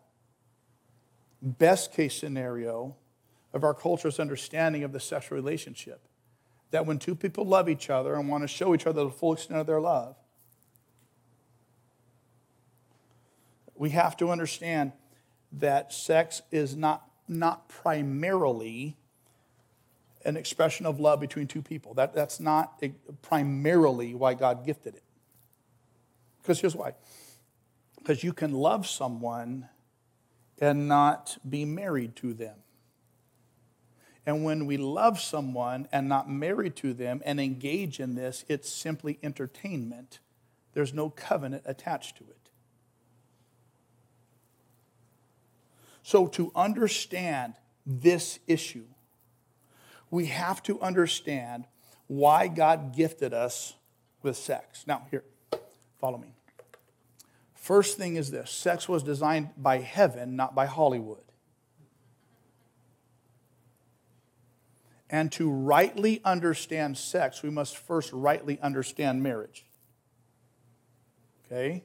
best 1.42 1.92
case 1.92 2.14
scenario, 2.14 2.97
of 3.52 3.64
our 3.64 3.75
culture's 3.75 4.19
understanding 4.19 4.83
of 4.83 4.92
the 4.92 5.00
sexual 5.00 5.37
relationship. 5.37 6.00
That 6.71 6.87
when 6.87 6.99
two 6.99 7.14
people 7.14 7.45
love 7.45 7.69
each 7.69 7.90
other 7.90 8.14
and 8.14 8.28
want 8.28 8.45
to 8.45 8.49
show 8.49 8.75
each 8.75 8.87
other 8.87 9.04
the 9.04 9.11
full 9.11 9.35
extent 9.35 9.61
of 9.61 9.66
their 9.66 9.81
love, 9.81 10.16
we 13.75 13.90
have 13.90 14.16
to 14.16 14.31
understand 14.31 14.92
that 15.52 15.92
sex 15.92 16.42
is 16.50 16.76
not, 16.76 17.09
not 17.28 17.68
primarily 17.68 18.97
an 20.25 20.37
expression 20.37 20.87
of 20.87 21.00
love 21.00 21.21
between 21.21 21.47
two 21.47 21.62
people. 21.62 21.94
That, 21.94 22.14
that's 22.14 22.40
not 22.40 22.82
primarily 23.23 24.14
why 24.14 24.35
God 24.35 24.64
gifted 24.64 24.94
it. 24.94 25.02
Because 26.40 26.61
here's 26.61 26.76
why 26.76 26.94
because 27.99 28.25
you 28.25 28.32
can 28.32 28.52
love 28.52 28.85
someone 28.85 29.68
and 30.61 30.88
not 30.88 31.38
be 31.49 31.64
married 31.64 32.16
to 32.16 32.35
them. 32.35 32.56
And 34.26 34.44
when 34.44 34.66
we 34.66 34.76
love 34.76 35.21
someone 35.21 35.88
and 35.92 36.09
not 36.09 36.28
married 36.28 36.76
to 36.76 36.94
them 36.94 37.23
and 37.25 37.40
engage 37.40 38.00
in 38.00 38.14
this, 38.14 38.44
it's 38.49 38.68
simply 38.68 39.18
entertainment. 39.23 40.18
There's 40.73 40.92
no 40.92 41.11
covenant 41.11 41.62
attached 41.66 42.16
to 42.18 42.25
it. 42.25 42.41
So, 46.02 46.26
to 46.28 46.50
understand 46.54 47.54
this 47.87 48.38
issue, 48.47 48.87
we 50.11 50.26
have 50.26 50.62
to 50.64 50.80
understand 50.80 51.66
why 52.06 52.49
God 52.49 52.94
gifted 52.94 53.32
us 53.32 53.75
with 54.23 54.37
sex. 54.37 54.85
Now, 54.87 55.06
here, 55.11 55.25
Follow 56.02 56.18
me. 56.18 56.35
First 57.54 57.97
thing 57.97 58.16
is 58.16 58.32
this 58.32 58.50
sex 58.50 58.88
was 58.88 59.04
designed 59.04 59.50
by 59.56 59.78
heaven, 59.78 60.35
not 60.35 60.52
by 60.52 60.66
Hollywood. 60.66 61.23
And 65.09 65.30
to 65.32 65.49
rightly 65.49 66.21
understand 66.25 66.99
sex, 66.99 67.44
we 67.44 67.50
must 67.50 67.76
first 67.76 68.12
rightly 68.12 68.59
understand 68.61 69.23
marriage. 69.23 69.64
Okay? 71.47 71.85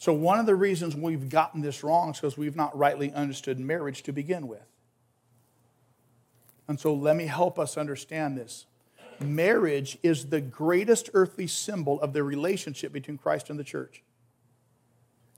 So, 0.00 0.14
one 0.14 0.38
of 0.38 0.46
the 0.46 0.54
reasons 0.54 0.96
we've 0.96 1.28
gotten 1.28 1.60
this 1.60 1.84
wrong 1.84 2.12
is 2.12 2.16
because 2.16 2.38
we've 2.38 2.56
not 2.56 2.74
rightly 2.74 3.12
understood 3.12 3.60
marriage 3.60 4.02
to 4.04 4.14
begin 4.14 4.48
with. 4.48 4.64
And 6.66 6.80
so, 6.80 6.94
let 6.94 7.16
me 7.16 7.26
help 7.26 7.58
us 7.58 7.76
understand 7.76 8.38
this 8.38 8.64
marriage 9.20 9.98
is 10.02 10.30
the 10.30 10.40
greatest 10.40 11.10
earthly 11.12 11.46
symbol 11.46 12.00
of 12.00 12.14
the 12.14 12.22
relationship 12.22 12.94
between 12.94 13.18
Christ 13.18 13.50
and 13.50 13.58
the 13.58 13.64
church. 13.64 14.02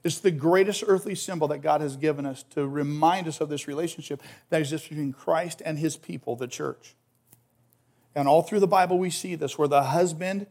It's 0.01 0.19
the 0.19 0.31
greatest 0.31 0.81
earthly 0.87 1.15
symbol 1.15 1.49
that 1.49 1.57
God 1.57 1.81
has 1.81 1.97
given 1.97 2.25
us 2.25 2.43
to 2.51 2.65
remind 2.65 3.27
us 3.27 3.41
of 3.41 3.49
this 3.49 3.67
relationship 3.67 4.21
that 4.49 4.61
exists 4.61 4.87
between 4.87 5.11
Christ 5.11 5.61
and 5.65 5.77
his 5.77 5.97
people, 5.97 6.37
the 6.37 6.47
church. 6.47 6.95
And 8.15 8.29
all 8.29 8.43
through 8.43 8.61
the 8.61 8.67
Bible, 8.67 8.97
we 8.97 9.09
see 9.09 9.35
this 9.35 9.57
where 9.57 9.67
the 9.67 9.83
husband 9.83 10.47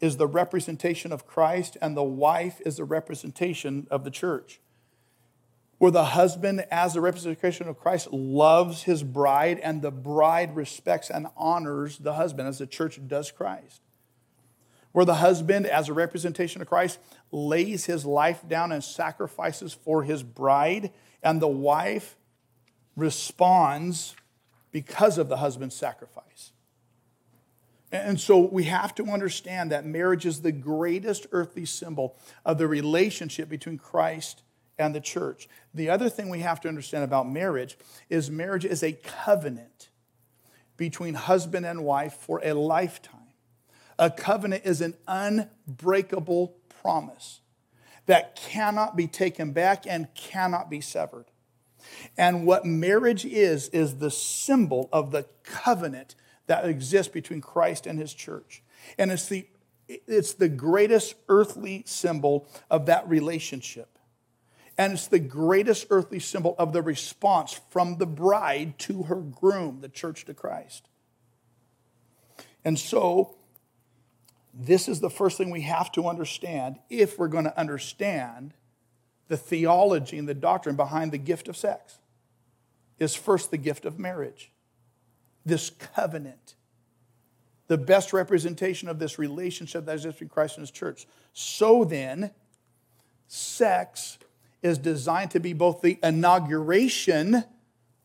is 0.00 0.16
the 0.16 0.26
representation 0.26 1.12
of 1.12 1.26
Christ 1.26 1.76
and 1.80 1.96
the 1.96 2.02
wife 2.02 2.60
is 2.64 2.76
the 2.76 2.84
representation 2.84 3.86
of 3.90 4.04
the 4.04 4.10
church 4.10 4.60
where 5.78 5.90
the 5.90 6.04
husband, 6.04 6.64
as 6.70 6.94
the 6.94 7.00
representation 7.00 7.68
of 7.68 7.78
Christ, 7.78 8.10
loves 8.12 8.84
his 8.84 9.02
bride, 9.02 9.58
and 9.58 9.82
the 9.82 9.90
bride 9.90 10.56
respects 10.56 11.10
and 11.10 11.26
honors 11.36 11.98
the 11.98 12.14
husband 12.14 12.48
as 12.48 12.58
the 12.58 12.66
church 12.66 12.98
does 13.06 13.30
Christ. 13.30 13.82
Where 14.92 15.04
the 15.04 15.16
husband, 15.16 15.66
as 15.66 15.88
a 15.88 15.92
representation 15.92 16.62
of 16.62 16.68
Christ, 16.68 16.98
lays 17.30 17.84
his 17.84 18.06
life 18.06 18.48
down 18.48 18.72
and 18.72 18.82
sacrifices 18.82 19.74
for 19.74 20.02
his 20.04 20.22
bride, 20.22 20.92
and 21.22 21.42
the 21.42 21.48
wife 21.48 22.16
responds 22.96 24.14
because 24.72 25.18
of 25.18 25.28
the 25.28 25.36
husband's 25.36 25.76
sacrifice. 25.76 26.52
And 27.92 28.20
so 28.20 28.38
we 28.38 28.64
have 28.64 28.94
to 28.96 29.04
understand 29.06 29.70
that 29.70 29.86
marriage 29.86 30.26
is 30.26 30.42
the 30.42 30.52
greatest 30.52 31.26
earthly 31.32 31.64
symbol 31.64 32.16
of 32.44 32.58
the 32.58 32.66
relationship 32.66 33.48
between 33.48 33.78
Christ 33.78 34.42
and 34.78 34.94
the 34.94 35.00
church. 35.00 35.48
The 35.72 35.88
other 35.88 36.08
thing 36.08 36.28
we 36.28 36.40
have 36.40 36.60
to 36.62 36.68
understand 36.68 37.04
about 37.04 37.30
marriage 37.30 37.78
is 38.10 38.30
marriage 38.30 38.64
is 38.64 38.82
a 38.82 38.92
covenant 38.92 39.90
between 40.76 41.14
husband 41.14 41.64
and 41.64 41.84
wife 41.84 42.14
for 42.14 42.40
a 42.44 42.52
lifetime. 42.52 43.20
A 43.98 44.10
covenant 44.10 44.62
is 44.66 44.80
an 44.80 44.94
unbreakable 45.08 46.56
promise 46.82 47.40
that 48.06 48.36
cannot 48.36 48.96
be 48.96 49.06
taken 49.06 49.52
back 49.52 49.86
and 49.86 50.12
cannot 50.14 50.68
be 50.68 50.80
severed. 50.80 51.26
And 52.16 52.46
what 52.46 52.64
marriage 52.64 53.24
is, 53.24 53.68
is 53.68 53.96
the 53.96 54.10
symbol 54.10 54.88
of 54.92 55.12
the 55.12 55.26
covenant 55.44 56.14
that 56.46 56.68
exists 56.68 57.12
between 57.12 57.40
Christ 57.40 57.86
and 57.86 57.98
his 57.98 58.14
church. 58.14 58.62
And 58.98 59.10
it's 59.10 59.28
the, 59.28 59.46
it's 59.88 60.34
the 60.34 60.48
greatest 60.48 61.14
earthly 61.28 61.82
symbol 61.86 62.48
of 62.70 62.86
that 62.86 63.08
relationship. 63.08 63.98
And 64.78 64.92
it's 64.92 65.06
the 65.06 65.18
greatest 65.18 65.86
earthly 65.90 66.18
symbol 66.18 66.54
of 66.58 66.72
the 66.72 66.82
response 66.82 67.58
from 67.70 67.96
the 67.96 68.06
bride 68.06 68.78
to 68.80 69.04
her 69.04 69.16
groom, 69.16 69.80
the 69.80 69.88
church 69.88 70.24
to 70.26 70.34
Christ. 70.34 70.88
And 72.64 72.78
so, 72.78 73.36
this 74.52 74.88
is 74.88 75.00
the 75.00 75.10
first 75.10 75.38
thing 75.38 75.50
we 75.50 75.62
have 75.62 75.92
to 75.92 76.08
understand 76.08 76.78
if 76.90 77.18
we're 77.18 77.28
going 77.28 77.44
to 77.44 77.58
understand 77.58 78.54
the 79.28 79.36
theology 79.36 80.18
and 80.18 80.28
the 80.28 80.34
doctrine 80.34 80.76
behind 80.76 81.12
the 81.12 81.18
gift 81.18 81.48
of 81.48 81.56
sex. 81.56 81.98
Is 82.98 83.14
first 83.14 83.50
the 83.50 83.58
gift 83.58 83.84
of 83.84 83.98
marriage, 83.98 84.50
this 85.46 85.70
covenant, 85.70 86.56
the 87.68 87.78
best 87.78 88.12
representation 88.12 88.88
of 88.88 88.98
this 88.98 89.18
relationship 89.18 89.86
that 89.86 89.92
exists 89.92 90.18
between 90.18 90.28
Christ 90.28 90.56
and 90.56 90.62
his 90.62 90.70
church. 90.70 91.06
So 91.32 91.84
then, 91.84 92.32
sex 93.28 94.18
is 94.62 94.76
designed 94.78 95.30
to 95.30 95.40
be 95.40 95.52
both 95.52 95.80
the 95.80 95.98
inauguration 96.02 97.44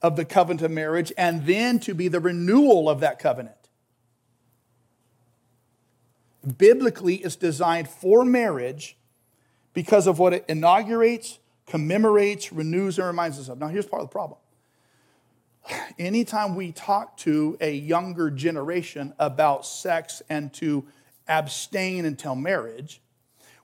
of 0.02 0.16
the 0.16 0.26
covenant 0.26 0.62
of 0.62 0.72
marriage 0.72 1.12
and 1.18 1.46
then 1.46 1.80
to 1.80 1.94
be 1.94 2.08
the 2.08 2.20
renewal 2.20 2.90
of 2.90 3.00
that 3.02 3.20
covenant. 3.20 3.56
Biblically, 6.58 7.16
it's 7.16 7.36
designed 7.36 7.88
for 7.88 8.26
marriage 8.26 8.98
because 9.74 10.08
of 10.08 10.18
what 10.18 10.34
it 10.34 10.46
inaugurates, 10.48 11.40
commemorates, 11.68 12.52
renews, 12.52 12.98
and 12.98 13.08
reminds 13.08 13.40
us 13.40 13.48
of. 13.48 13.60
Now, 13.60 13.68
here's 13.68 13.86
part 13.86 14.02
of 14.02 14.10
the 14.10 14.12
problem. 14.12 14.40
Anytime 16.00 16.56
we 16.56 16.72
talk 16.72 17.18
to 17.18 17.58
a 17.62 17.74
younger 17.74 18.32
generation 18.32 19.14
about 19.20 19.66
sex 19.66 20.22
and 20.30 20.52
to 20.54 20.86
abstain 21.28 22.06
until 22.06 22.36
marriage, 22.36 23.02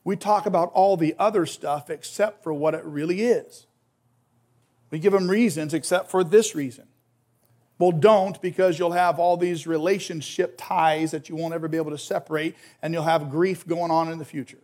we 0.03 0.15
talk 0.15 0.45
about 0.45 0.71
all 0.73 0.95
the 0.95 1.15
other 1.19 1.45
stuff 1.45 1.89
except 1.89 2.43
for 2.43 2.53
what 2.53 2.73
it 2.73 2.83
really 2.85 3.23
is. 3.23 3.65
We 4.89 4.99
give 4.99 5.13
them 5.13 5.29
reasons 5.29 5.73
except 5.73 6.09
for 6.09 6.23
this 6.23 6.55
reason. 6.55 6.87
Well, 7.79 7.91
don't 7.91 8.41
because 8.41 8.79
you'll 8.79 8.93
have 8.93 9.19
all 9.19 9.37
these 9.37 9.67
relationship 9.67 10.55
ties 10.57 11.11
that 11.11 11.29
you 11.29 11.35
won't 11.35 11.53
ever 11.53 11.67
be 11.67 11.77
able 11.77 11.91
to 11.91 11.97
separate 11.97 12.55
and 12.81 12.93
you'll 12.93 13.03
have 13.03 13.29
grief 13.29 13.67
going 13.67 13.91
on 13.91 14.11
in 14.11 14.17
the 14.17 14.25
future. 14.25 14.57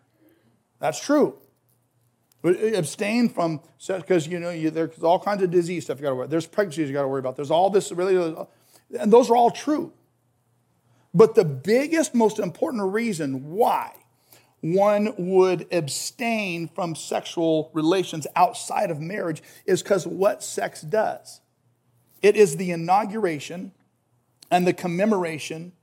That's 0.80 1.00
true. 1.00 1.38
Uh, 2.44 2.52
abstain 2.76 3.30
from 3.30 3.62
because 3.88 4.28
you 4.28 4.40
know 4.40 4.50
you, 4.50 4.70
there's 4.70 5.02
all 5.02 5.20
kinds 5.20 5.42
of 5.42 5.50
disease 5.50 5.86
stuff 5.86 5.98
you 5.98 6.04
got 6.04 6.10
to 6.10 6.16
worry. 6.16 6.28
There's 6.28 6.46
pregnancies 6.46 6.90
you 6.90 6.94
got 6.94 7.04
to 7.04 7.08
worry 7.08 7.20
about. 7.20 7.36
There's 7.36 7.52
all 7.52 7.70
this 7.70 7.92
really, 7.92 8.18
uh, 8.18 8.46
and 9.00 9.12
those 9.12 9.30
are 9.30 9.36
all 9.36 9.52
true. 9.52 9.94
But 11.14 11.36
the 11.36 11.46
biggest, 11.46 12.14
most 12.14 12.40
important 12.40 12.92
reason 12.92 13.52
why 13.52 13.94
one 14.62 15.14
would 15.18 15.68
abstain 15.72 16.70
from 16.70 16.96
sexual 16.96 17.70
relations 17.74 18.26
outside 18.36 18.90
of 18.92 19.00
marriage 19.00 19.44
is 19.66 19.84
because 19.84 20.08
what 20.08 20.44
sex 20.44 20.82
does. 20.82 21.42
It 22.22 22.36
is 22.36 22.56
the 22.56 22.72
inauguration 22.72 23.74
and 24.50 24.66
the 24.66 24.74
commemoration, 24.74 25.74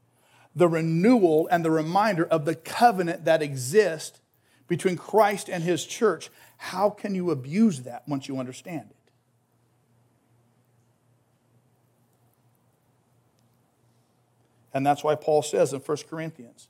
the 0.57 0.69
renewal 0.69 1.47
and 1.51 1.65
the 1.65 1.71
reminder 1.71 2.25
of 2.25 2.45
the 2.45 2.55
covenant 2.55 3.25
that 3.27 3.43
exists 3.43 4.21
between 4.67 4.97
Christ 4.97 5.51
and 5.51 5.63
his 5.63 5.85
church. 5.85 6.31
How 6.63 6.91
can 6.91 7.15
you 7.15 7.31
abuse 7.31 7.81
that 7.85 8.03
once 8.07 8.29
you 8.29 8.39
understand 8.39 8.91
it? 8.91 8.97
And 14.75 14.85
that's 14.85 15.03
why 15.03 15.15
Paul 15.15 15.41
says 15.41 15.73
in 15.73 15.81
1 15.81 15.97
Corinthians 16.11 16.69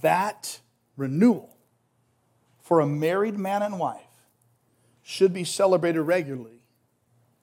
that 0.00 0.60
renewal 0.96 1.56
for 2.62 2.78
a 2.78 2.86
married 2.86 3.36
man 3.36 3.64
and 3.64 3.80
wife 3.80 4.00
should 5.02 5.32
be 5.32 5.42
celebrated 5.42 6.02
regularly, 6.02 6.62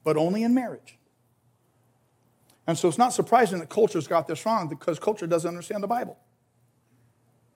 but 0.06 0.16
only 0.16 0.42
in 0.42 0.54
marriage. 0.54 0.98
And 2.66 2.78
so 2.78 2.88
it's 2.88 2.98
not 2.98 3.12
surprising 3.14 3.60
that 3.60 3.68
culture's 3.70 4.08
got 4.08 4.26
this 4.26 4.46
wrong 4.46 4.70
because 4.70 5.00
culture 5.00 5.28
doesn't 5.28 5.50
understand 5.50 5.84
the 5.84 5.88
Bible. 5.88 6.18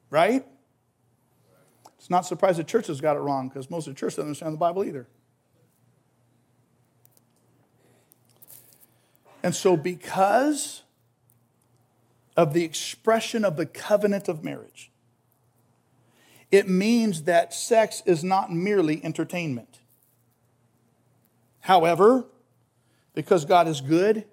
Right? 0.10 0.46
It's 2.00 2.10
not 2.10 2.26
surprising 2.26 2.64
the 2.64 2.70
church 2.70 2.88
has 2.88 3.02
got 3.02 3.18
it 3.18 3.20
wrong 3.20 3.50
because 3.50 3.70
most 3.70 3.86
of 3.86 3.94
the 3.94 4.00
church 4.00 4.14
doesn't 4.14 4.24
understand 4.24 4.54
the 4.54 4.58
Bible 4.58 4.86
either. 4.86 5.06
And 9.44 9.54
so, 9.54 9.76
because 9.76 10.84
of 12.38 12.54
the 12.54 12.64
expression 12.64 13.44
of 13.44 13.58
the 13.58 13.66
covenant 13.66 14.30
of 14.30 14.44
marriage, 14.44 14.92
it 16.52 16.70
means 16.70 17.24
that 17.24 17.54
sex 17.54 18.02
is 18.06 18.24
not 18.24 18.52
merely 18.52 19.04
entertainment. 19.04 19.80
However, 21.62 22.26
because 23.14 23.44
God 23.44 23.68
is 23.68 23.82
good, 23.82 24.26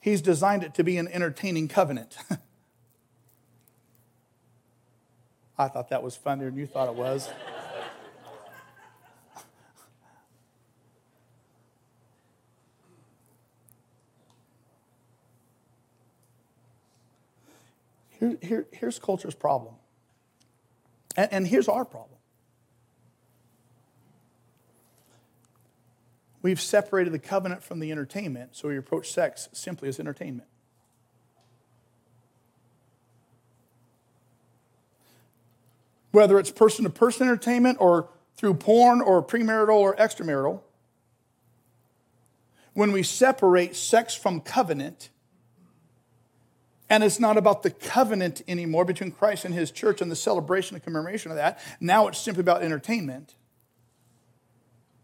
He's 0.00 0.22
designed 0.22 0.62
it 0.62 0.74
to 0.74 0.84
be 0.84 0.96
an 0.96 1.08
entertaining 1.08 1.68
covenant. 1.68 2.16
I 5.58 5.66
thought 5.66 5.88
that 5.88 6.02
was 6.02 6.16
funnier 6.16 6.50
than 6.50 6.58
you 6.58 6.66
thought 6.66 6.88
it 6.88 6.94
was. 6.94 7.28
Here, 18.20 18.38
here, 18.42 18.66
here's 18.72 18.98
culture's 18.98 19.34
problem. 19.34 19.74
And, 21.16 21.32
and 21.32 21.46
here's 21.46 21.68
our 21.68 21.84
problem. 21.84 22.18
We've 26.40 26.60
separated 26.60 27.12
the 27.12 27.18
covenant 27.18 27.64
from 27.64 27.80
the 27.80 27.90
entertainment, 27.90 28.54
so 28.54 28.68
we 28.68 28.76
approach 28.76 29.10
sex 29.10 29.48
simply 29.52 29.88
as 29.88 29.98
entertainment. 29.98 30.48
Whether 36.10 36.38
it's 36.38 36.50
person 36.50 36.84
to 36.84 36.90
person 36.90 37.26
entertainment 37.26 37.78
or 37.80 38.08
through 38.36 38.54
porn 38.54 39.00
or 39.00 39.22
premarital 39.22 39.74
or 39.74 39.96
extramarital, 39.96 40.60
when 42.72 42.92
we 42.92 43.02
separate 43.02 43.74
sex 43.74 44.14
from 44.14 44.40
covenant, 44.40 45.10
and 46.88 47.04
it's 47.04 47.20
not 47.20 47.36
about 47.36 47.62
the 47.62 47.70
covenant 47.70 48.42
anymore 48.48 48.84
between 48.84 49.10
Christ 49.10 49.44
and 49.44 49.52
his 49.52 49.70
church 49.70 50.00
and 50.00 50.10
the 50.10 50.16
celebration 50.16 50.76
and 50.76 50.82
commemoration 50.82 51.30
of 51.30 51.36
that. 51.36 51.60
Now 51.80 52.06
it's 52.06 52.18
simply 52.18 52.40
about 52.40 52.62
entertainment. 52.62 53.34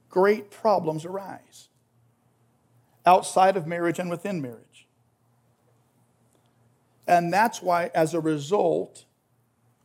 Great 0.09 0.51
problems 0.51 1.05
arise 1.05 1.69
outside 3.05 3.57
of 3.57 3.67
marriage 3.67 3.99
and 3.99 4.09
within 4.09 4.41
marriage. 4.41 4.87
And 7.07 7.33
that's 7.33 7.61
why, 7.61 7.91
as 7.95 8.15
a 8.15 8.21
result, 8.21 9.05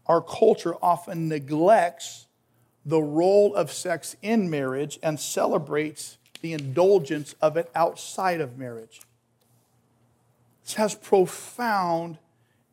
our 0.09 0.21
culture 0.21 0.75
often 0.81 1.29
neglects 1.29 2.25
the 2.83 2.99
role 2.99 3.53
of 3.53 3.71
sex 3.71 4.15
in 4.23 4.49
marriage 4.49 4.97
and 5.03 5.19
celebrates 5.19 6.17
the 6.41 6.51
indulgence 6.51 7.35
of 7.41 7.55
it 7.55 7.69
outside 7.75 8.41
of 8.41 8.57
marriage. 8.57 9.01
This 10.63 10.73
has 10.73 10.95
profound 10.95 12.17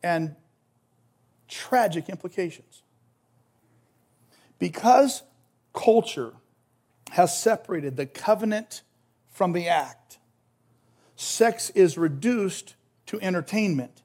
and 0.02 0.34
tragic 1.46 2.08
implications. 2.08 2.82
Because 4.58 5.22
culture 5.74 6.32
has 7.10 7.38
separated 7.38 7.96
the 7.96 8.06
covenant 8.06 8.80
from 9.30 9.52
the 9.52 9.68
act, 9.68 10.18
sex 11.16 11.68
is 11.70 11.98
reduced 11.98 12.76
to 13.04 13.20
entertainment. 13.20 14.02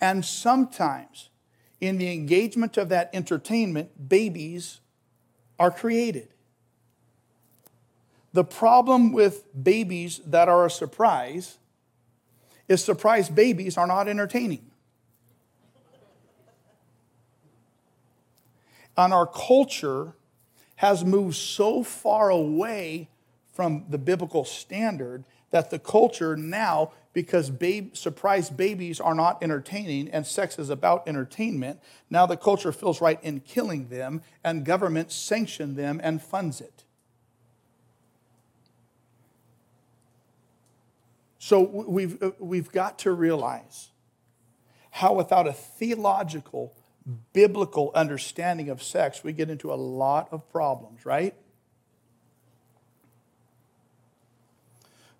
And 0.00 0.22
sometimes, 0.24 1.30
in 1.80 1.98
the 1.98 2.12
engagement 2.12 2.76
of 2.76 2.88
that 2.88 3.10
entertainment, 3.12 4.08
babies 4.08 4.80
are 5.58 5.70
created. 5.70 6.28
The 8.32 8.44
problem 8.44 9.12
with 9.12 9.44
babies 9.60 10.20
that 10.26 10.48
are 10.48 10.66
a 10.66 10.70
surprise 10.70 11.58
is 12.68 12.84
surprise 12.84 13.28
babies 13.28 13.78
are 13.78 13.86
not 13.86 14.08
entertaining. 14.08 14.70
And 18.96 19.14
our 19.14 19.26
culture 19.26 20.14
has 20.76 21.04
moved 21.04 21.36
so 21.36 21.82
far 21.82 22.30
away 22.30 23.08
from 23.52 23.86
the 23.88 23.98
biblical 23.98 24.44
standard 24.44 25.24
that 25.50 25.70
the 25.70 25.78
culture 25.78 26.36
now, 26.36 26.92
because 27.18 27.50
babe, 27.50 27.96
surprise 27.96 28.48
babies 28.48 29.00
are 29.00 29.12
not 29.12 29.42
entertaining 29.42 30.08
and 30.10 30.24
sex 30.24 30.56
is 30.56 30.70
about 30.70 31.08
entertainment, 31.08 31.80
now 32.08 32.26
the 32.26 32.36
culture 32.36 32.70
feels 32.70 33.00
right 33.00 33.18
in 33.24 33.40
killing 33.40 33.88
them 33.88 34.22
and 34.44 34.64
government 34.64 35.10
sanction 35.10 35.74
them 35.74 36.00
and 36.00 36.22
funds 36.22 36.60
it. 36.60 36.84
So 41.40 41.60
we've, 41.60 42.22
uh, 42.22 42.30
we've 42.38 42.70
got 42.70 43.00
to 43.00 43.10
realize 43.10 43.88
how, 44.92 45.14
without 45.14 45.48
a 45.48 45.52
theological, 45.52 46.72
biblical 47.32 47.90
understanding 47.96 48.68
of 48.68 48.80
sex, 48.80 49.24
we 49.24 49.32
get 49.32 49.50
into 49.50 49.72
a 49.72 49.74
lot 49.74 50.28
of 50.30 50.48
problems, 50.52 51.04
right? 51.04 51.34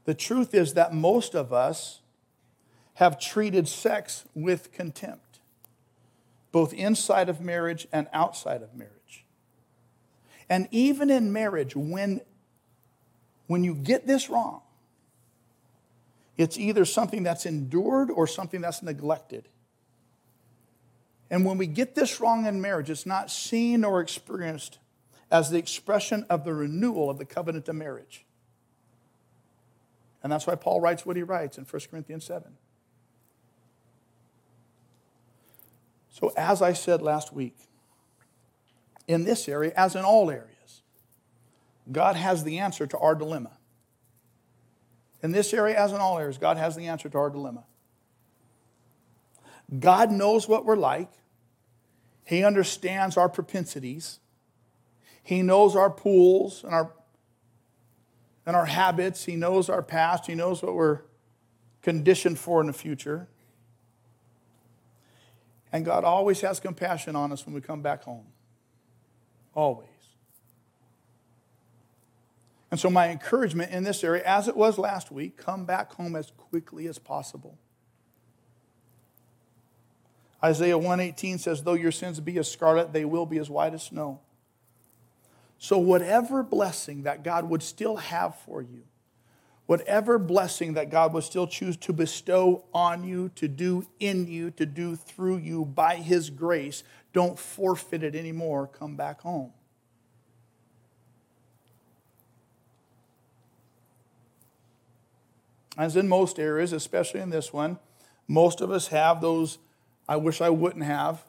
The 0.09 0.15
truth 0.15 0.55
is 0.55 0.73
that 0.73 0.95
most 0.95 1.35
of 1.35 1.53
us 1.53 2.01
have 2.95 3.21
treated 3.21 3.69
sex 3.69 4.25
with 4.35 4.73
contempt, 4.73 5.41
both 6.51 6.73
inside 6.73 7.29
of 7.29 7.43
marriage 7.43 7.87
and 7.93 8.09
outside 8.15 8.63
of 8.63 8.75
marriage. 8.75 9.27
And 10.49 10.67
even 10.71 11.11
in 11.11 11.31
marriage, 11.31 11.77
when, 11.77 12.23
when 13.49 13.65
you 13.65 13.75
get 13.75 14.07
this 14.07 14.31
wrong, 14.31 14.63
it's 16.39 16.57
either 16.57 16.87
something 16.87 17.23
that's 17.23 17.45
endured 17.45 18.11
or 18.11 18.27
something 18.27 18.63
that's 18.63 18.83
neglected. 18.83 19.47
And 21.29 21.45
when 21.45 21.59
we 21.59 21.67
get 21.67 21.95
this 21.95 22.19
wrong 22.19 22.47
in 22.47 22.63
marriage, 22.63 22.89
it's 22.89 23.05
not 23.05 23.31
seen 23.31 23.85
or 23.85 24.01
experienced 24.01 24.79
as 25.31 25.51
the 25.51 25.59
expression 25.59 26.25
of 26.31 26.47
the 26.47 26.55
renewal 26.55 27.11
of 27.11 27.19
the 27.19 27.27
covenant 27.27 27.69
of 27.69 27.77
marriage. 27.77 28.25
And 30.23 30.33
that's 30.33 30.47
why 30.47 30.55
Paul 30.55 30.81
writes 30.81 31.07
what 31.07 31.17
he 31.17 31.23
writes 31.23 31.59
in 31.59 31.65
1 31.65 31.83
Corinthians 31.91 32.25
7. 32.25 32.53
So, 36.11 36.33
as 36.37 36.61
I 36.61 36.73
said 36.73 37.01
last 37.01 37.33
week, 37.33 37.57
in 39.07 39.25
this 39.25 39.49
area, 39.49 39.73
as 39.77 39.95
in 39.95 40.05
all 40.05 40.31
areas, 40.31 40.83
God 41.91 42.17
has 42.17 42.45
the 42.45 42.59
answer 42.59 42.87
to 42.87 42.99
our 42.99 43.15
dilemma. 43.15 43.53
In 45.23 45.33
this 45.33 45.55
area, 45.55 45.79
as 45.79 45.93
in 45.93 45.99
all 45.99 46.19
areas, 46.19 46.39
God 46.39 46.57
has 46.57 46.77
the 46.77 46.87
answer 46.87 47.09
to 47.09 47.19
our 47.19 47.31
dilemma. 47.31 47.65
God 49.79 50.11
knows 50.11 50.49
what 50.49 50.65
we're 50.65 50.77
like. 50.77 51.11
He 52.25 52.45
understands 52.45 53.17
our 53.17 53.29
propensities. 53.29 54.21
He 55.23 55.43
knows 55.43 55.77
our 55.77 55.91
pools 55.91 56.63
and 56.65 56.73
our, 56.73 56.93
and 58.49 58.57
our 58.57 58.65
habits. 58.65 59.27
He 59.27 59.37
knows 59.37 59.69
our 59.69 59.83
past. 59.83 60.27
He 60.27 60.35
knows 60.35 60.63
what 60.63 60.75
we're 60.75 61.01
conditioned 61.83 62.39
for 62.39 62.63
in 62.63 62.67
the 62.67 62.73
future. 62.73 63.29
And 65.71 65.85
God 65.85 66.03
always 66.03 66.41
has 66.41 66.59
compassion 66.59 67.15
on 67.15 67.31
us 67.31 67.45
when 67.45 67.55
we 67.55 67.61
come 67.61 67.83
back 67.83 68.05
home. 68.05 68.25
Always. 69.55 69.87
And 72.71 72.81
so, 72.81 72.89
my 72.89 73.11
encouragement 73.11 73.71
in 73.71 73.85
this 73.85 74.03
area, 74.03 74.23
as 74.25 74.49
it 74.49 74.57
was 74.57 74.79
last 74.79 75.13
week, 75.13 75.37
come 75.37 75.67
back 75.67 75.93
home 75.93 76.17
as 76.17 76.33
quickly 76.39 76.87
as 76.87 76.99
possible. 76.99 77.59
Isaiah 80.43 80.79
118 80.79 81.37
says, 81.37 81.63
Though 81.63 81.75
your 81.75 81.93
sins 81.93 82.19
be 82.19 82.39
as 82.39 82.51
scarlet, 82.51 82.95
they 82.95 83.05
will 83.05 83.27
be 83.27 83.37
as 83.37 83.51
white 83.51 83.75
as 83.75 83.83
snow. 83.83 84.21
So, 85.59 85.79
whatever 85.79 86.43
blessing 86.43 87.03
that 87.03 87.25
God 87.25 87.49
would 87.49 87.63
still 87.63 87.97
have 87.97 88.37
for 88.47 88.63
you, 88.63 88.85
whatever 89.67 90.19
blessing 90.19 90.75
that 90.75 90.91
God 90.91 91.13
would 91.13 91.25
still 91.25 91.47
choose 91.47 91.77
to 91.79 91.93
bestow 91.93 92.65
on 92.73 93.03
you, 93.03 93.31
to 93.37 93.49
do 93.49 93.87
in 93.99 94.27
you, 94.29 94.51
to 94.53 94.65
do 94.67 94.95
through 94.95 95.39
you 95.39 95.65
by 95.65 95.97
His 95.97 96.31
grace, 96.31 96.85
don't 97.13 97.39
forfeit 97.39 98.03
it 98.03 98.15
anymore. 98.15 98.69
Come 98.69 98.97
back 98.97 99.21
home. 99.21 99.53
as 105.79 105.95
in 105.95 106.09
most 106.09 106.41
areas, 106.41 106.73
especially 106.73 107.21
in 107.21 107.31
this 107.31 107.53
one, 107.53 107.79
most 108.27 108.61
of 108.61 108.71
us 108.71 108.89
have 108.89 109.21
those 109.21 109.59
I 110.09 110.17
wish 110.17 110.41
I 110.41 110.51
wouldn't 110.51 110.85
have 110.85 111.23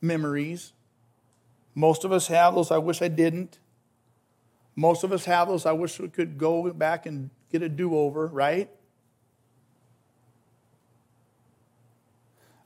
memories. 0.00 0.72
Most 1.74 2.04
of 2.04 2.12
us 2.12 2.26
have 2.28 2.54
those. 2.54 2.70
I 2.70 2.78
wish 2.78 3.02
I 3.02 3.08
didn't. 3.08 3.58
Most 4.76 5.04
of 5.04 5.12
us 5.12 5.24
have 5.24 5.48
those. 5.48 5.66
I 5.66 5.72
wish 5.72 5.98
we 5.98 6.08
could 6.08 6.38
go 6.38 6.72
back 6.72 7.06
and 7.06 7.30
get 7.50 7.62
a 7.62 7.68
do 7.68 7.96
over, 7.96 8.26
right? 8.26 8.70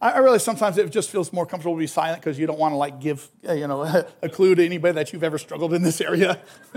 I 0.00 0.18
realize 0.18 0.44
sometimes 0.44 0.76
it 0.76 0.90
just 0.90 1.10
feels 1.10 1.32
more 1.32 1.46
comfortable 1.46 1.74
to 1.74 1.78
be 1.78 1.86
silent 1.86 2.20
because 2.20 2.38
you 2.38 2.46
don't 2.46 2.58
want 2.58 2.72
to 2.72 2.76
like 2.76 3.00
give 3.00 3.28
eh, 3.44 3.54
you 3.54 3.66
know 3.66 3.82
a 4.22 4.28
clue 4.28 4.54
to 4.54 4.64
anybody 4.64 4.94
that 4.94 5.12
you've 5.12 5.24
ever 5.24 5.38
struggled 5.38 5.72
in 5.72 5.82
this 5.82 6.00
area. 6.00 6.38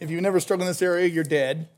if 0.00 0.10
you've 0.10 0.22
never 0.22 0.40
struggled 0.40 0.62
in 0.62 0.70
this 0.70 0.82
area, 0.82 1.06
you're 1.06 1.24
dead. 1.24 1.68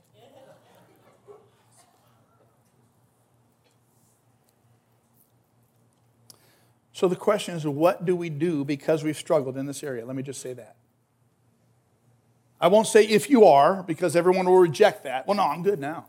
So 6.96 7.08
the 7.08 7.14
question 7.14 7.54
is, 7.54 7.66
what 7.66 8.06
do 8.06 8.16
we 8.16 8.30
do 8.30 8.64
because 8.64 9.04
we've 9.04 9.18
struggled 9.18 9.58
in 9.58 9.66
this 9.66 9.82
area? 9.82 10.06
Let 10.06 10.16
me 10.16 10.22
just 10.22 10.40
say 10.40 10.54
that. 10.54 10.76
I 12.58 12.68
won't 12.68 12.86
say 12.86 13.06
if 13.06 13.28
you 13.28 13.44
are, 13.44 13.82
because 13.82 14.16
everyone 14.16 14.46
will 14.46 14.56
reject 14.56 15.04
that. 15.04 15.26
Well, 15.26 15.36
no, 15.36 15.42
I'm 15.42 15.62
good 15.62 15.78
now. 15.78 16.06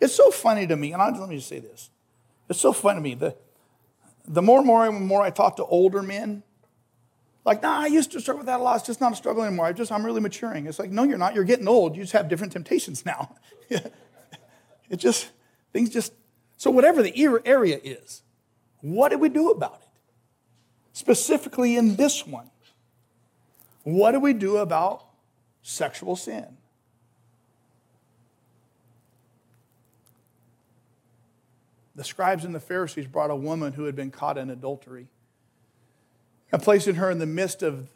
It's 0.00 0.14
so 0.14 0.30
funny 0.30 0.68
to 0.68 0.76
me, 0.76 0.92
and 0.92 1.02
I'll, 1.02 1.10
let 1.18 1.28
me 1.28 1.34
just 1.34 1.48
say 1.48 1.58
this. 1.58 1.90
It's 2.48 2.60
so 2.60 2.72
funny 2.72 2.98
to 2.98 3.00
me. 3.00 3.14
The, 3.16 3.34
the 4.24 4.40
more 4.40 4.58
and 4.58 4.66
more 4.68 4.86
and 4.86 5.04
more 5.04 5.20
I 5.20 5.30
talk 5.30 5.56
to 5.56 5.64
older 5.64 6.00
men, 6.00 6.44
like, 7.44 7.60
nah, 7.60 7.80
I 7.80 7.86
used 7.86 8.12
to 8.12 8.20
struggle 8.20 8.38
with 8.38 8.46
that 8.46 8.60
a 8.60 8.62
lot. 8.62 8.76
It's 8.76 8.86
just 8.86 9.00
not 9.00 9.12
a 9.12 9.16
struggle 9.16 9.42
anymore. 9.42 9.66
I 9.66 9.72
just, 9.72 9.90
I'm 9.90 10.06
really 10.06 10.20
maturing. 10.20 10.66
It's 10.66 10.78
like, 10.78 10.92
no, 10.92 11.02
you're 11.02 11.18
not. 11.18 11.34
You're 11.34 11.42
getting 11.42 11.66
old. 11.66 11.96
You 11.96 12.04
just 12.04 12.12
have 12.12 12.28
different 12.28 12.52
temptations 12.52 13.04
now. 13.04 13.34
it 13.68 14.96
just, 14.96 15.30
things 15.72 15.90
just, 15.90 16.12
so 16.56 16.70
whatever 16.70 17.02
the 17.02 17.42
area 17.44 17.80
is, 17.82 18.22
what 18.80 19.08
do 19.08 19.18
we 19.18 19.28
do 19.28 19.50
about 19.50 19.80
it? 19.82 19.89
Specifically 20.92 21.76
in 21.76 21.96
this 21.96 22.26
one, 22.26 22.50
what 23.84 24.12
do 24.12 24.20
we 24.20 24.32
do 24.32 24.58
about 24.58 25.04
sexual 25.62 26.16
sin? 26.16 26.56
The 31.96 32.04
scribes 32.04 32.44
and 32.44 32.54
the 32.54 32.60
Pharisees 32.60 33.06
brought 33.06 33.30
a 33.30 33.36
woman 33.36 33.74
who 33.74 33.84
had 33.84 33.94
been 33.94 34.10
caught 34.10 34.38
in 34.38 34.48
adultery. 34.48 35.08
And 36.52 36.62
placing 36.62 36.96
her 36.96 37.10
in 37.10 37.18
the 37.18 37.26
midst 37.26 37.62
of, 37.62 37.90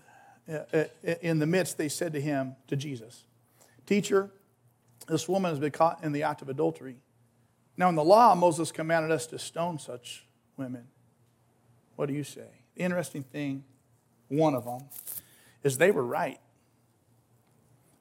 uh, 0.48 0.58
uh, 0.72 0.84
in 1.22 1.38
the 1.38 1.46
midst, 1.46 1.78
they 1.78 1.88
said 1.88 2.12
to 2.12 2.20
him, 2.20 2.54
to 2.68 2.76
Jesus, 2.76 3.24
Teacher, 3.86 4.30
this 5.08 5.28
woman 5.28 5.50
has 5.50 5.58
been 5.58 5.72
caught 5.72 6.02
in 6.02 6.12
the 6.12 6.22
act 6.22 6.42
of 6.42 6.48
adultery. 6.48 6.96
Now, 7.76 7.88
in 7.88 7.94
the 7.94 8.04
law, 8.04 8.34
Moses 8.34 8.70
commanded 8.70 9.10
us 9.10 9.26
to 9.28 9.38
stone 9.38 9.78
such 9.78 10.26
women. 10.56 10.86
What 11.96 12.06
do 12.06 12.14
you 12.14 12.24
say? 12.24 12.63
The 12.74 12.82
interesting 12.82 13.22
thing, 13.22 13.64
one 14.28 14.54
of 14.54 14.64
them, 14.64 14.80
is 15.62 15.78
they 15.78 15.90
were 15.90 16.04
right, 16.04 16.40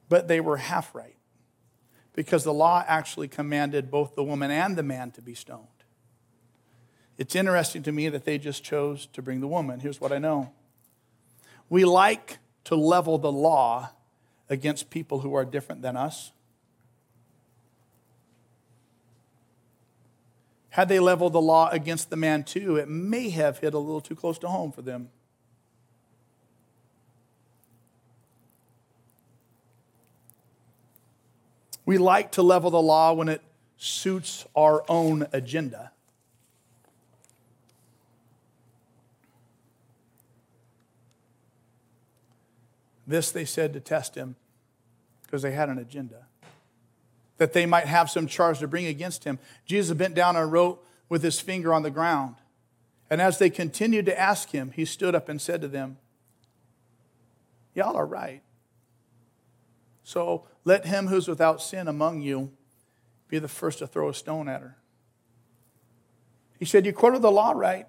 but 0.08 0.28
they 0.28 0.40
were 0.40 0.56
half 0.56 0.94
right 0.94 1.16
because 2.14 2.44
the 2.44 2.54
law 2.54 2.84
actually 2.86 3.28
commanded 3.28 3.90
both 3.90 4.14
the 4.14 4.24
woman 4.24 4.50
and 4.50 4.76
the 4.76 4.82
man 4.82 5.10
to 5.12 5.22
be 5.22 5.34
stoned. 5.34 5.66
It's 7.16 7.34
interesting 7.34 7.82
to 7.84 7.92
me 7.92 8.08
that 8.08 8.24
they 8.24 8.38
just 8.38 8.64
chose 8.64 9.06
to 9.12 9.22
bring 9.22 9.40
the 9.40 9.48
woman. 9.48 9.80
Here's 9.80 10.00
what 10.00 10.12
I 10.12 10.18
know 10.18 10.52
we 11.68 11.84
like 11.84 12.38
to 12.64 12.74
level 12.74 13.18
the 13.18 13.32
law 13.32 13.90
against 14.48 14.90
people 14.90 15.20
who 15.20 15.34
are 15.34 15.44
different 15.44 15.82
than 15.82 15.96
us. 15.96 16.32
Had 20.74 20.88
they 20.88 20.98
leveled 20.98 21.32
the 21.32 21.40
law 21.40 21.68
against 21.70 22.10
the 22.10 22.16
man 22.16 22.42
too, 22.42 22.74
it 22.74 22.88
may 22.88 23.30
have 23.30 23.58
hit 23.58 23.74
a 23.74 23.78
little 23.78 24.00
too 24.00 24.16
close 24.16 24.38
to 24.40 24.48
home 24.48 24.72
for 24.72 24.82
them. 24.82 25.08
We 31.86 31.96
like 31.96 32.32
to 32.32 32.42
level 32.42 32.72
the 32.72 32.82
law 32.82 33.12
when 33.12 33.28
it 33.28 33.40
suits 33.76 34.46
our 34.56 34.84
own 34.88 35.28
agenda. 35.32 35.92
This 43.06 43.30
they 43.30 43.44
said 43.44 43.72
to 43.74 43.78
test 43.78 44.16
him 44.16 44.34
because 45.22 45.42
they 45.42 45.52
had 45.52 45.68
an 45.68 45.78
agenda, 45.78 46.23
that 47.38 47.52
they 47.52 47.66
might 47.66 47.86
have 47.86 48.10
some 48.10 48.26
charge 48.26 48.60
to 48.60 48.68
bring 48.68 48.86
against 48.86 49.24
him. 49.24 49.38
Jesus 49.66 49.96
bent 49.96 50.14
down 50.14 50.36
and 50.36 50.52
wrote 50.52 50.84
with 51.08 51.22
his 51.22 51.40
finger 51.40 51.74
on 51.74 51.82
the 51.82 51.90
ground. 51.90 52.36
And 53.10 53.20
as 53.20 53.38
they 53.38 53.50
continued 53.50 54.06
to 54.06 54.18
ask 54.18 54.50
him, 54.50 54.72
he 54.74 54.84
stood 54.84 55.14
up 55.14 55.28
and 55.28 55.40
said 55.40 55.60
to 55.60 55.68
them, 55.68 55.98
Y'all 57.74 57.96
are 57.96 58.06
right. 58.06 58.42
So 60.04 60.46
let 60.64 60.86
him 60.86 61.08
who's 61.08 61.26
without 61.26 61.60
sin 61.60 61.88
among 61.88 62.22
you 62.22 62.52
be 63.28 63.38
the 63.38 63.48
first 63.48 63.80
to 63.80 63.86
throw 63.86 64.08
a 64.08 64.14
stone 64.14 64.48
at 64.48 64.60
her. 64.60 64.76
He 66.58 66.64
said, 66.64 66.86
You 66.86 66.92
quoted 66.92 67.22
the 67.22 67.32
law 67.32 67.52
right. 67.52 67.86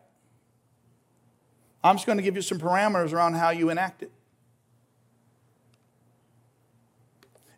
I'm 1.84 1.98
just 1.98 2.08
going 2.08 2.18
to 2.18 2.24
give 2.24 2.36
you 2.36 2.42
some 2.42 2.58
parameters 2.58 3.14
around 3.14 3.36
how 3.36 3.52
you 3.52 3.70
enact 3.70 4.02
it. 4.02 4.12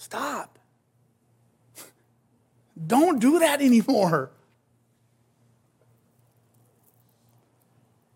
Stop. 0.00 0.58
Don't 2.86 3.20
do 3.20 3.40
that 3.40 3.60
anymore. 3.60 4.30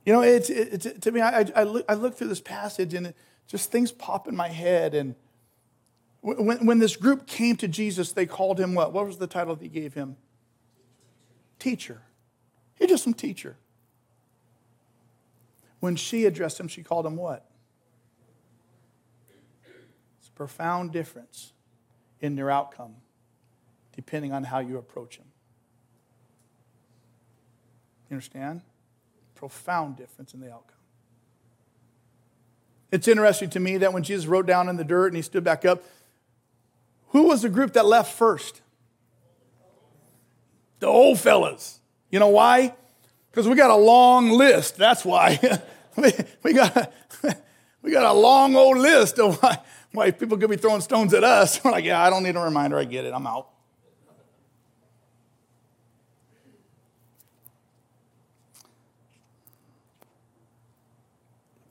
You 0.06 0.14
know, 0.14 0.22
it's, 0.22 0.48
it's 0.48 0.88
to 1.00 1.12
me, 1.12 1.20
I, 1.20 1.44
I, 1.54 1.64
look, 1.64 1.84
I 1.86 1.92
look 1.92 2.14
through 2.14 2.28
this 2.28 2.40
passage 2.40 2.94
and 2.94 3.08
it, 3.08 3.16
just 3.46 3.70
things 3.70 3.92
pop 3.92 4.26
in 4.26 4.34
my 4.34 4.48
head. 4.48 4.94
And 4.94 5.14
when, 6.22 6.64
when 6.64 6.78
this 6.78 6.96
group 6.96 7.26
came 7.26 7.54
to 7.56 7.68
Jesus, 7.68 8.12
they 8.12 8.24
called 8.24 8.58
him 8.58 8.74
what? 8.74 8.94
What 8.94 9.06
was 9.06 9.18
the 9.18 9.26
title 9.26 9.54
they 9.54 9.68
gave 9.68 9.92
him? 9.92 10.16
Teacher. 11.58 12.00
He's 12.76 12.88
just 12.88 13.04
some 13.04 13.12
teacher. 13.12 13.58
When 15.80 15.96
she 15.96 16.24
addressed 16.24 16.58
him, 16.58 16.66
she 16.66 16.82
called 16.82 17.04
him 17.04 17.16
what? 17.16 17.46
It's 20.18 20.28
a 20.28 20.32
profound 20.32 20.90
difference 20.90 21.52
in 22.24 22.36
their 22.36 22.50
outcome, 22.50 22.94
depending 23.94 24.32
on 24.32 24.44
how 24.44 24.58
you 24.58 24.78
approach 24.78 25.18
them. 25.18 25.26
You 28.08 28.14
understand? 28.14 28.62
Profound 29.34 29.98
difference 29.98 30.32
in 30.32 30.40
the 30.40 30.50
outcome. 30.50 30.78
It's 32.90 33.08
interesting 33.08 33.50
to 33.50 33.60
me 33.60 33.76
that 33.76 33.92
when 33.92 34.02
Jesus 34.02 34.24
wrote 34.24 34.46
down 34.46 34.70
in 34.70 34.78
the 34.78 34.84
dirt 34.84 35.08
and 35.08 35.16
he 35.16 35.22
stood 35.22 35.44
back 35.44 35.66
up, 35.66 35.84
who 37.08 37.24
was 37.24 37.42
the 37.42 37.50
group 37.50 37.74
that 37.74 37.84
left 37.84 38.14
first? 38.14 38.62
The 40.78 40.86
old 40.86 41.20
fellas. 41.20 41.78
You 42.10 42.20
know 42.20 42.28
why? 42.28 42.74
Because 43.30 43.46
we 43.46 43.54
got 43.54 43.70
a 43.70 43.76
long 43.76 44.30
list. 44.30 44.78
That's 44.78 45.04
why. 45.04 45.38
we, 46.42 46.54
got, 46.54 46.90
we 47.82 47.90
got 47.90 48.06
a 48.06 48.18
long 48.18 48.56
old 48.56 48.78
list 48.78 49.18
of 49.18 49.42
why, 49.42 49.58
why 49.94 50.08
if 50.08 50.18
people 50.18 50.36
could 50.36 50.50
be 50.50 50.56
throwing 50.56 50.80
stones 50.80 51.14
at 51.14 51.22
us. 51.22 51.60
We're 51.64 51.70
like, 51.70 51.84
yeah, 51.84 52.02
I 52.02 52.10
don't 52.10 52.24
need 52.24 52.36
a 52.36 52.40
reminder. 52.40 52.78
I 52.78 52.84
get 52.84 53.04
it. 53.04 53.14
I'm 53.14 53.26
out. 53.26 53.48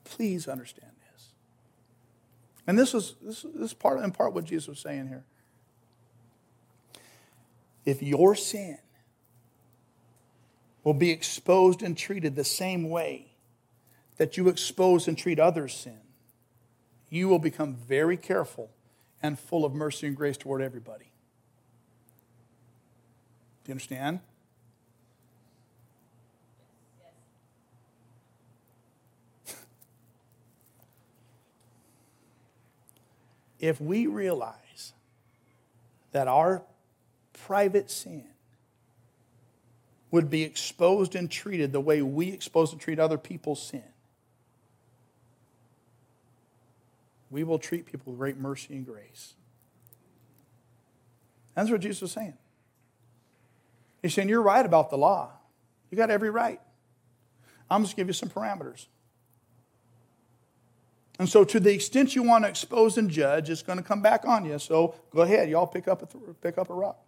Please 0.04 0.48
understand 0.48 0.92
this. 1.12 1.28
And 2.66 2.78
this 2.78 2.94
is 2.94 3.16
this, 3.20 3.42
this 3.42 3.70
is 3.70 3.74
part 3.74 4.00
in 4.00 4.10
part 4.10 4.32
what 4.32 4.44
Jesus 4.44 4.68
was 4.68 4.78
saying 4.78 5.08
here. 5.08 5.24
If 7.84 8.02
your 8.02 8.34
sin 8.34 8.78
will 10.82 10.94
be 10.94 11.10
exposed 11.10 11.82
and 11.82 11.98
treated 11.98 12.36
the 12.36 12.44
same 12.44 12.88
way 12.88 13.32
that 14.16 14.36
you 14.36 14.48
expose 14.48 15.08
and 15.08 15.18
treat 15.18 15.38
others' 15.38 15.74
sin, 15.74 16.03
you 17.14 17.28
will 17.28 17.38
become 17.38 17.74
very 17.74 18.16
careful 18.16 18.72
and 19.22 19.38
full 19.38 19.64
of 19.64 19.72
mercy 19.72 20.08
and 20.08 20.16
grace 20.16 20.36
toward 20.36 20.60
everybody. 20.60 21.12
Do 23.62 23.68
you 23.68 23.74
understand? 23.74 24.18
if 33.60 33.80
we 33.80 34.08
realize 34.08 34.92
that 36.10 36.26
our 36.26 36.62
private 37.32 37.92
sin 37.92 38.24
would 40.10 40.28
be 40.28 40.42
exposed 40.42 41.14
and 41.14 41.30
treated 41.30 41.70
the 41.70 41.80
way 41.80 42.02
we 42.02 42.32
expose 42.32 42.72
and 42.72 42.80
treat 42.80 42.98
other 42.98 43.18
people's 43.18 43.62
sin, 43.62 43.93
we 47.34 47.42
will 47.42 47.58
treat 47.58 47.84
people 47.84 48.12
with 48.12 48.18
great 48.20 48.38
mercy 48.38 48.76
and 48.76 48.86
grace. 48.86 49.34
That's 51.56 51.68
what 51.68 51.80
Jesus 51.80 52.02
was 52.02 52.12
saying. 52.12 52.38
He's 54.02 54.14
saying, 54.14 54.28
You're 54.28 54.40
right 54.40 54.64
about 54.64 54.88
the 54.88 54.96
law. 54.96 55.32
You 55.90 55.96
got 55.96 56.10
every 56.10 56.30
right. 56.30 56.60
I'm 57.68 57.82
just 57.82 57.96
give 57.96 58.06
you 58.06 58.12
some 58.12 58.28
parameters. 58.28 58.86
And 61.18 61.28
so, 61.28 61.42
to 61.42 61.58
the 61.58 61.72
extent 61.72 62.14
you 62.14 62.22
want 62.22 62.44
to 62.44 62.48
expose 62.48 62.96
and 62.98 63.10
judge, 63.10 63.50
it's 63.50 63.62
going 63.62 63.78
to 63.78 63.84
come 63.84 64.00
back 64.00 64.24
on 64.24 64.44
you. 64.44 64.60
So, 64.60 64.94
go 65.10 65.22
ahead, 65.22 65.50
y'all 65.50 65.66
pick 65.66 65.88
up 65.88 66.02
a, 66.02 66.34
pick 66.34 66.56
up 66.56 66.70
a 66.70 66.74
rock. 66.74 67.00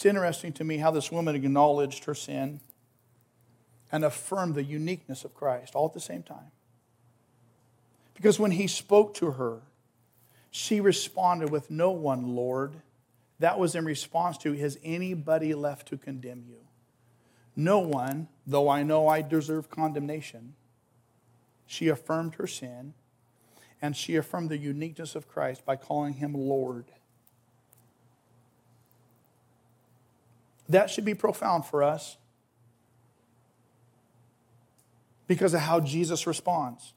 It's 0.00 0.06
interesting 0.06 0.54
to 0.54 0.64
me 0.64 0.78
how 0.78 0.90
this 0.90 1.12
woman 1.12 1.36
acknowledged 1.36 2.06
her 2.06 2.14
sin 2.14 2.60
and 3.92 4.02
affirmed 4.02 4.54
the 4.54 4.64
uniqueness 4.64 5.26
of 5.26 5.34
Christ 5.34 5.74
all 5.74 5.84
at 5.84 5.92
the 5.92 6.00
same 6.00 6.22
time. 6.22 6.52
Because 8.14 8.38
when 8.38 8.52
he 8.52 8.66
spoke 8.66 9.12
to 9.16 9.32
her, 9.32 9.60
she 10.50 10.80
responded 10.80 11.50
with, 11.50 11.70
No 11.70 11.90
one, 11.90 12.34
Lord. 12.34 12.76
That 13.40 13.58
was 13.58 13.74
in 13.74 13.84
response 13.84 14.38
to, 14.38 14.54
Has 14.54 14.78
anybody 14.82 15.52
left 15.52 15.88
to 15.88 15.98
condemn 15.98 16.44
you? 16.48 16.60
No 17.54 17.80
one, 17.80 18.28
though 18.46 18.70
I 18.70 18.82
know 18.82 19.06
I 19.06 19.20
deserve 19.20 19.68
condemnation. 19.68 20.54
She 21.66 21.88
affirmed 21.88 22.36
her 22.36 22.46
sin, 22.46 22.94
and 23.82 23.94
she 23.94 24.16
affirmed 24.16 24.48
the 24.48 24.56
uniqueness 24.56 25.14
of 25.14 25.28
Christ 25.28 25.66
by 25.66 25.76
calling 25.76 26.14
him 26.14 26.32
Lord. 26.32 26.86
That 30.70 30.88
should 30.88 31.04
be 31.04 31.14
profound 31.14 31.66
for 31.66 31.82
us 31.82 32.16
because 35.26 35.52
of 35.52 35.60
how 35.60 35.80
Jesus 35.80 36.28
responds. 36.28 36.94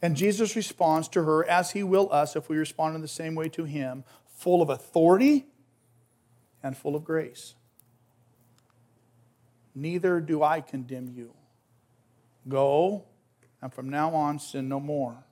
And 0.00 0.16
Jesus 0.16 0.56
responds 0.56 1.06
to 1.08 1.22
her 1.22 1.46
as 1.48 1.72
he 1.72 1.82
will 1.82 2.10
us 2.10 2.36
if 2.36 2.48
we 2.48 2.56
respond 2.56 2.94
in 2.94 3.02
the 3.02 3.08
same 3.08 3.34
way 3.34 3.50
to 3.50 3.64
him, 3.64 4.04
full 4.36 4.62
of 4.62 4.70
authority 4.70 5.44
and 6.62 6.74
full 6.74 6.96
of 6.96 7.04
grace. 7.04 7.54
Neither 9.74 10.18
do 10.20 10.42
I 10.42 10.62
condemn 10.62 11.12
you. 11.14 11.34
Go, 12.48 13.04
and 13.60 13.70
from 13.70 13.90
now 13.90 14.14
on, 14.14 14.38
sin 14.38 14.66
no 14.66 14.80
more. 14.80 15.24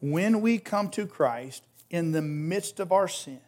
When 0.00 0.40
we 0.40 0.58
come 0.58 0.88
to 0.90 1.06
Christ 1.06 1.62
in 1.88 2.10
the 2.10 2.22
midst 2.22 2.80
of 2.80 2.90
our 2.90 3.06
sin, 3.06 3.40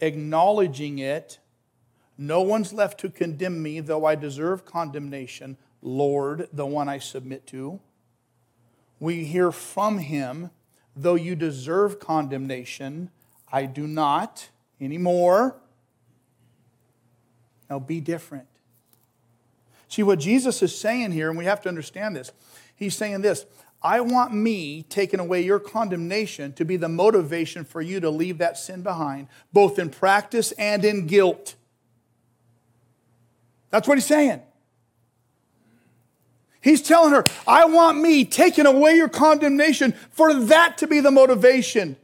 acknowledging 0.00 0.98
it, 0.98 1.38
no 2.18 2.40
one's 2.40 2.72
left 2.72 2.98
to 3.00 3.10
condemn 3.10 3.62
me, 3.62 3.80
though 3.80 4.04
I 4.04 4.14
deserve 4.14 4.64
condemnation. 4.64 5.56
Lord, 5.82 6.48
the 6.52 6.66
one 6.66 6.88
I 6.88 6.98
submit 6.98 7.46
to. 7.48 7.80
We 8.98 9.24
hear 9.24 9.52
from 9.52 9.98
him, 9.98 10.50
though 10.94 11.14
you 11.14 11.36
deserve 11.36 12.00
condemnation, 12.00 13.10
I 13.52 13.66
do 13.66 13.86
not 13.86 14.48
anymore. 14.80 15.56
Now 17.68 17.78
be 17.78 18.00
different. 18.00 18.48
See, 19.88 20.02
what 20.02 20.18
Jesus 20.18 20.62
is 20.62 20.76
saying 20.76 21.12
here, 21.12 21.28
and 21.28 21.38
we 21.38 21.44
have 21.44 21.60
to 21.62 21.68
understand 21.68 22.16
this, 22.16 22.32
he's 22.74 22.96
saying 22.96 23.20
this 23.20 23.44
I 23.86 24.00
want 24.00 24.34
me 24.34 24.82
taking 24.82 25.20
away 25.20 25.42
your 25.42 25.60
condemnation 25.60 26.52
to 26.54 26.64
be 26.64 26.76
the 26.76 26.88
motivation 26.88 27.64
for 27.64 27.80
you 27.80 28.00
to 28.00 28.10
leave 28.10 28.38
that 28.38 28.58
sin 28.58 28.82
behind, 28.82 29.28
both 29.52 29.78
in 29.78 29.90
practice 29.90 30.50
and 30.58 30.84
in 30.84 31.06
guilt. 31.06 31.54
That's 33.70 33.86
what 33.86 33.96
he's 33.96 34.04
saying. 34.04 34.42
He's 36.60 36.82
telling 36.82 37.12
her, 37.12 37.22
I 37.46 37.66
want 37.66 38.00
me 38.00 38.24
taking 38.24 38.66
away 38.66 38.96
your 38.96 39.08
condemnation 39.08 39.92
for 40.10 40.34
that 40.34 40.78
to 40.78 40.88
be 40.88 40.98
the 40.98 41.12
motivation. 41.12 41.96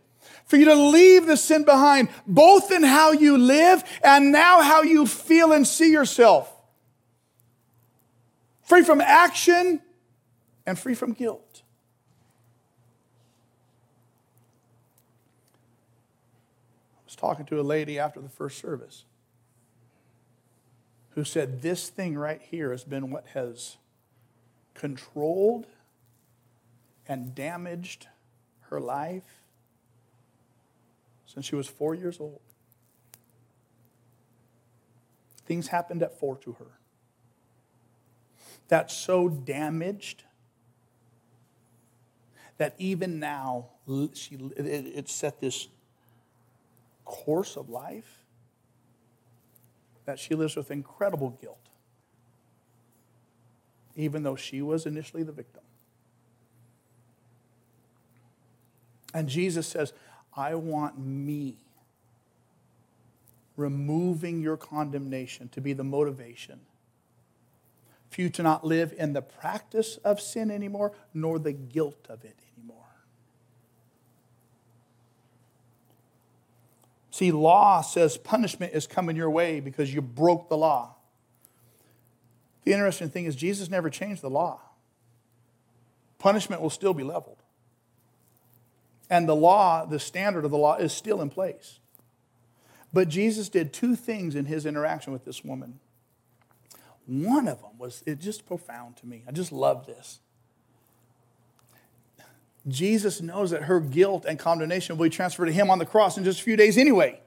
For 0.45 0.57
you 0.57 0.66
to 0.66 0.77
leave 0.77 1.27
the 1.27 1.37
sin 1.37 1.64
behind, 1.64 2.11
both 2.29 2.71
in 2.71 2.85
how 2.85 3.11
you 3.11 3.37
live 3.37 3.83
and 4.05 4.31
now 4.31 4.62
how 4.62 4.83
you 4.83 5.05
feel 5.05 5.53
and 5.53 5.66
see 5.66 5.90
yourself. 5.90 6.49
Free 8.62 8.85
from 8.85 9.01
action 9.01 9.81
and 10.64 10.79
free 10.79 10.95
from 10.95 11.12
guilt. 11.12 11.62
I 17.02 17.02
was 17.12 17.16
talking 17.16 17.44
to 17.44 17.61
a 17.61 17.62
lady 17.62 17.98
after 17.98 18.20
the 18.20 18.29
first 18.29 18.59
service 18.59 19.05
who 21.11 21.25
said, 21.25 21.61
This 21.61 21.90
thing 21.90 22.16
right 22.16 22.40
here 22.40 22.70
has 22.70 22.85
been 22.85 23.11
what 23.11 23.27
has 23.35 23.77
controlled 24.72 25.66
and 27.07 27.35
damaged 27.35 28.09
her 28.70 28.81
life 28.81 29.42
since 31.27 31.44
she 31.44 31.55
was 31.55 31.66
four 31.66 31.94
years 31.94 32.18
old. 32.18 32.40
Things 35.44 35.68
happened 35.68 36.03
at 36.03 36.18
four 36.18 36.38
to 36.38 36.53
her 36.53 36.79
that 38.68 38.90
so 38.90 39.29
damaged 39.29 40.25
that 42.57 42.75
even 42.79 43.18
now 43.18 43.66
she, 44.14 44.37
it, 44.57 44.66
it 44.66 45.09
set 45.11 45.42
this 45.42 45.68
course 47.05 47.57
of 47.57 47.69
life 47.69 48.25
that 50.05 50.19
she 50.19 50.35
lives 50.35 50.57
with 50.57 50.71
incredible 50.71 51.31
guilt 51.41 51.62
even 53.97 54.23
though 54.23 54.37
she 54.37 54.62
was 54.62 54.87
initially 54.87 55.23
the 55.23 55.33
victim. 55.33 55.62
And 59.15 59.29
Jesus 59.29 59.67
says, 59.67 59.93
I 60.35 60.55
want 60.55 60.99
me 60.99 61.57
removing 63.57 64.41
your 64.41 64.57
condemnation 64.57 65.49
to 65.51 65.61
be 65.61 65.75
the 65.75 65.85
motivation 65.85 66.61
for 68.09 68.23
you 68.23 68.31
to 68.31 68.43
not 68.43 68.65
live 68.65 68.95
in 68.97 69.12
the 69.12 69.23
practice 69.23 69.99
of 69.99 70.21
sin 70.21 70.51
anymore, 70.51 70.93
nor 71.12 71.38
the 71.38 71.53
guilt 71.53 72.07
of 72.09 72.25
it 72.25 72.38
anymore. 72.57 72.77
See, 77.23 77.31
law 77.31 77.83
says 77.83 78.17
punishment 78.17 78.73
is 78.75 78.89
coming 78.89 79.15
your 79.15 79.31
way 79.31 79.61
because 79.61 79.95
you 79.95 80.03
broke 80.03 80.49
the 80.49 80.57
law. 80.57 80.97
The 82.65 82.73
interesting 82.73 83.11
thing 83.11 83.27
is, 83.27 83.37
Jesus 83.37 83.71
never 83.71 83.89
changed 83.91 84.23
the 84.23 84.29
law. 84.29 84.61
Punishment 86.19 86.61
will 86.61 86.69
still 86.69 86.95
be 86.95 87.05
leveled. 87.05 87.37
And 89.09 89.29
the 89.29 89.37
law, 89.37 89.87
the 89.87 90.01
standard 90.01 90.45
of 90.45 90.51
the 90.51 90.59
law, 90.59 90.75
is 90.75 90.93
still 90.93 91.23
in 91.23 91.31
place. 91.31 91.79
But 92.93 93.09
Jesus 93.09 93.49
did 93.49 93.73
two 93.73 93.95
things 93.95 94.35
in 94.35 94.47
his 94.47 94.67
interaction 94.67 95.13
with 95.13 95.25
this 95.25 95.45
woman. 95.45 95.79
One 97.07 97.47
of 97.47 97.63
them 97.63 97.79
was 97.79 98.03
it 98.05 98.19
just 98.19 98.47
profound 98.47 98.97
to 98.97 99.07
me. 99.07 99.23
I 99.29 99.31
just 99.31 99.53
love 99.53 99.87
this. 99.87 100.19
Jesus 102.68 103.20
knows 103.20 103.51
that 103.51 103.64
her 103.64 103.81
guilt 103.81 104.25
and 104.25 104.38
condemnation 104.38 104.96
will 104.96 105.05
be 105.05 105.11
transferred 105.11 105.46
to 105.46 105.52
him 105.52 105.71
on 105.71 105.79
the 105.79 105.87
cross 105.87 106.17
in 106.17 106.25
just 106.25 106.40
a 106.40 106.42
few 106.44 106.56
days 106.56 106.79
anyway. 106.79 107.21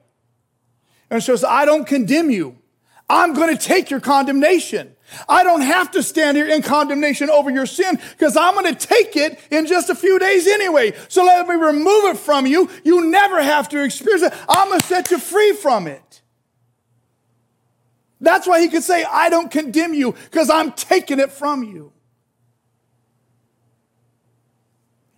And 1.10 1.22
so 1.22 1.34
says, 1.34 1.44
I 1.44 1.64
don't 1.64 1.86
condemn 1.86 2.30
you. 2.30 2.58
I'm 3.08 3.34
going 3.34 3.56
to 3.56 3.62
take 3.62 3.90
your 3.90 4.00
condemnation. 4.00 4.96
I 5.28 5.44
don't 5.44 5.60
have 5.60 5.92
to 5.92 6.02
stand 6.02 6.36
here 6.36 6.48
in 6.48 6.62
condemnation 6.62 7.30
over 7.30 7.50
your 7.50 7.66
sin 7.66 8.00
because 8.10 8.36
I'm 8.36 8.54
going 8.54 8.74
to 8.74 8.86
take 8.86 9.14
it 9.14 9.38
in 9.50 9.66
just 9.66 9.90
a 9.90 9.94
few 9.94 10.18
days 10.18 10.48
anyway. 10.48 10.92
So 11.08 11.24
let 11.24 11.46
me 11.46 11.54
remove 11.54 12.04
it 12.06 12.16
from 12.16 12.46
you. 12.46 12.68
You 12.82 13.08
never 13.08 13.40
have 13.40 13.68
to 13.68 13.84
experience 13.84 14.22
it. 14.22 14.32
I'm 14.48 14.68
going 14.68 14.80
to 14.80 14.86
set 14.86 15.10
you 15.12 15.18
free 15.18 15.52
from 15.52 15.86
it. 15.86 16.22
That's 18.20 18.46
why 18.46 18.60
he 18.60 18.68
could 18.68 18.82
say, 18.82 19.04
I 19.04 19.28
don't 19.30 19.50
condemn 19.50 19.94
you 19.94 20.12
because 20.12 20.50
I'm 20.50 20.72
taking 20.72 21.20
it 21.20 21.30
from 21.30 21.62
you. 21.62 21.92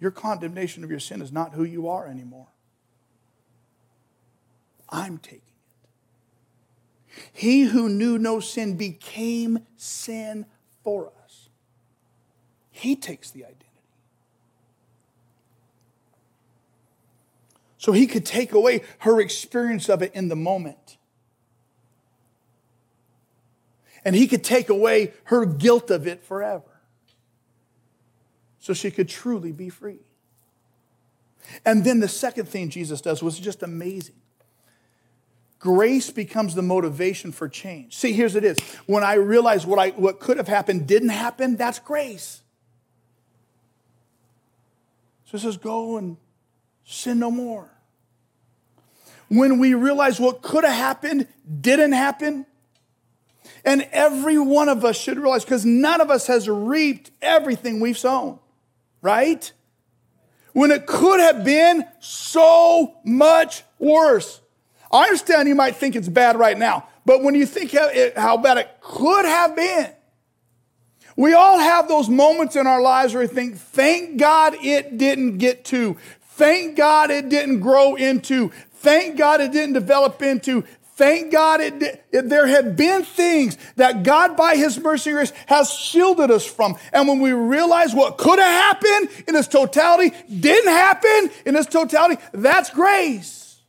Your 0.01 0.11
condemnation 0.11 0.85
of 0.85 0.91
your 0.91 1.01
sin 1.01 1.21
is 1.21 1.33
not 1.33 1.55
who 1.55 1.65
you 1.65 1.89
are 1.89 2.07
anymore. 2.07 2.49
I'm 4.89 5.19
taking 5.19 5.43
it. 7.15 7.21
he 7.33 7.63
who 7.63 7.89
knew 7.89 8.19
no 8.19 8.41
sin 8.41 8.77
became 8.77 9.61
sin 9.77 10.47
for 10.83 11.13
us. 11.25 11.49
He 12.71 12.97
takes 12.97 13.31
the 13.31 13.45
identity. 13.45 13.65
So 17.77 17.93
he 17.93 18.07
could 18.07 18.27
take 18.27 18.53
away 18.53 18.83
her 18.99 19.21
experience 19.21 19.89
of 19.89 20.03
it 20.03 20.13
in 20.15 20.29
the 20.29 20.37
moment. 20.37 20.97
And 24.05 24.15
he 24.17 24.27
could 24.27 24.45
take 24.45 24.69
away 24.69 25.13
her 25.25 25.45
guilt 25.45 25.91
of 25.91 26.07
it 26.07 26.25
forever. 26.25 26.65
So 28.69 28.75
she 28.75 28.91
could 28.91 29.09
truly 29.09 29.51
be 29.51 29.71
free. 29.71 30.01
And 31.65 31.85
then 31.85 32.01
the 32.01 32.09
second 32.09 32.51
thing 32.51 32.69
Jesus 32.69 33.01
does 33.01 33.23
was 33.23 33.39
just 33.39 33.63
amazing. 33.63 34.17
Grace 35.59 36.11
becomes 36.11 36.55
the 36.55 36.61
motivation 36.61 37.33
for 37.33 37.49
change. 37.49 37.97
See, 37.97 38.13
here's 38.13 38.37
it 38.37 38.45
is. 38.45 38.61
When 38.85 39.03
I 39.03 39.15
realize 39.15 39.65
what, 39.65 39.79
I, 39.79 39.89
what 39.93 40.21
could 40.21 40.37
have 40.37 40.49
happened 40.49 40.87
didn't 40.87 41.09
happen, 41.09 41.57
that's 41.57 41.79
grace. 41.79 42.43
So 45.25 45.37
it 45.37 45.41
says, 45.41 45.57
go 45.57 45.97
and 45.97 46.19
sin 46.85 47.19
no 47.19 47.31
more. 47.31 47.71
When 49.31 49.59
we 49.59 49.73
realize 49.73 50.21
what 50.21 50.43
could 50.43 50.65
have 50.65 50.77
happened 50.77 51.27
didn't 51.63 51.93
happen, 51.93 52.45
and 53.65 53.89
every 53.93 54.39
one 54.39 54.69
of 54.69 54.85
us 54.85 54.99
should 54.99 55.17
realize, 55.17 55.47
because 55.47 55.65
none 55.65 56.03
of 56.03 56.11
us 56.11 56.27
has 56.27 56.51
reaped 56.51 57.13
everything 57.23 57.81
we've 57.81 57.97
sown, 57.97 58.41
right? 59.03 59.53
When 60.53 60.71
it 60.71 60.87
could 60.87 61.21
have 61.21 61.45
been 61.45 61.85
so 62.01 62.97
much 63.05 63.63
worse. 63.79 64.41
I 64.91 65.05
understand 65.05 65.49
you 65.49 65.55
might 65.55 65.77
think 65.77 65.95
it's 65.97 66.09
bad 66.09 66.39
right 66.39 66.59
now, 66.59 66.89
but 67.05 67.23
when 67.23 67.35
you 67.35 67.47
think 67.47 67.73
how, 67.73 67.89
it, 67.89 68.17
how 68.17 68.37
bad 68.39 68.59
it 68.59 68.71
could 68.81 69.25
have 69.25 69.55
been, 69.55 69.93
we 71.17 71.35
all 71.35 71.59
have 71.59 71.89
those 71.89 72.09
moments 72.09 72.55
in 72.55 72.67
our 72.69 72.81
lives 72.81 73.13
where 73.13 73.23
we 73.23 73.27
think, 73.27 73.57
thank 73.57 74.19
God 74.19 74.55
it 74.63 74.99
didn't 74.99 75.39
get 75.39 75.65
to. 75.67 75.97
Thank 76.23 76.77
God 76.77 77.11
it 77.11 77.29
didn't 77.29 77.59
grow 77.59 77.97
into. 77.97 78.53
Thank 78.75 79.19
God 79.19 79.41
it 79.41 79.51
didn't 79.51 79.73
develop 79.73 80.23
into. 80.23 80.63
Thank 80.99 81.31
God 81.31 81.61
it, 81.61 82.05
it, 82.11 82.29
there 82.29 82.49
have 82.49 82.77
been 82.77 83.05
things 83.05 83.57
that 83.77 84.03
God, 84.03 84.37
by 84.37 84.57
His 84.57 84.81
mercy 84.81 85.13
grace, 85.13 85.33
has 85.47 85.71
shielded 85.71 86.33
us 86.33 86.45
from. 86.45 86.77
And 86.93 87.07
when 87.07 87.21
we 87.21 87.31
realize 87.31 87.95
what 87.95 88.19
could 88.19 88.41
have 88.41 88.83
happened 88.83 89.25
in 89.29 89.37
its 89.37 89.47
totality 89.47 90.13
didn't 90.29 90.73
happen 90.73 91.31
in 91.47 91.55
its 91.55 91.69
totality, 91.69 92.21
that's 92.33 92.71
grace. 92.71 93.61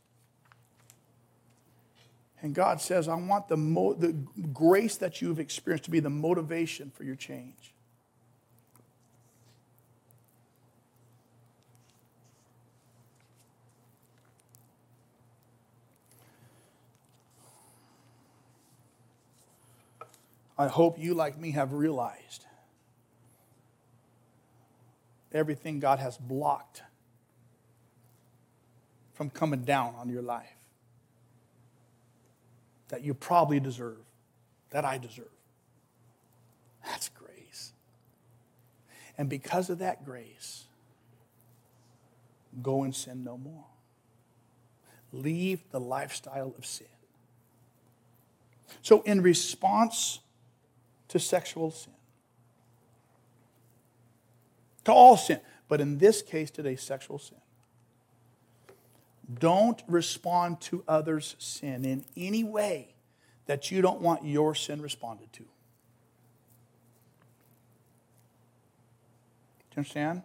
And 2.42 2.52
God 2.52 2.80
says, 2.80 3.06
I 3.06 3.14
want 3.14 3.46
the, 3.46 3.56
mo- 3.56 3.94
the 3.94 4.12
grace 4.52 4.96
that 4.96 5.22
you've 5.22 5.38
experienced 5.38 5.84
to 5.84 5.92
be 5.92 6.00
the 6.00 6.10
motivation 6.10 6.90
for 6.90 7.04
your 7.04 7.14
change. 7.14 7.69
I 20.60 20.68
hope 20.68 20.98
you, 20.98 21.14
like 21.14 21.38
me, 21.40 21.52
have 21.52 21.72
realized 21.72 22.44
everything 25.32 25.80
God 25.80 26.00
has 26.00 26.18
blocked 26.18 26.82
from 29.14 29.30
coming 29.30 29.62
down 29.62 29.94
on 29.96 30.10
your 30.10 30.20
life 30.20 30.58
that 32.88 33.02
you 33.02 33.14
probably 33.14 33.58
deserve, 33.58 34.04
that 34.68 34.84
I 34.84 34.98
deserve. 34.98 35.32
That's 36.84 37.08
grace. 37.08 37.72
And 39.16 39.30
because 39.30 39.70
of 39.70 39.78
that 39.78 40.04
grace, 40.04 40.64
go 42.60 42.82
and 42.82 42.94
sin 42.94 43.24
no 43.24 43.38
more. 43.38 43.64
Leave 45.10 45.60
the 45.70 45.80
lifestyle 45.80 46.54
of 46.58 46.66
sin. 46.66 46.86
So, 48.82 49.00
in 49.06 49.22
response 49.22 50.20
to 51.10 51.18
sexual 51.18 51.70
sin, 51.70 51.92
to 54.84 54.92
all 54.92 55.16
sin, 55.16 55.40
but 55.68 55.80
in 55.80 55.98
this 55.98 56.22
case 56.22 56.50
today, 56.50 56.76
sexual 56.76 57.18
sin, 57.18 57.38
don't 59.38 59.82
respond 59.86 60.60
to 60.60 60.82
others' 60.88 61.36
sin 61.38 61.84
in 61.84 62.04
any 62.16 62.42
way 62.42 62.94
that 63.46 63.70
you 63.70 63.82
don't 63.82 64.00
want 64.00 64.24
your 64.24 64.54
sin 64.54 64.80
responded 64.80 65.32
to. 65.32 65.42
Do 65.42 65.48
you 69.72 69.78
understand? 69.78 70.22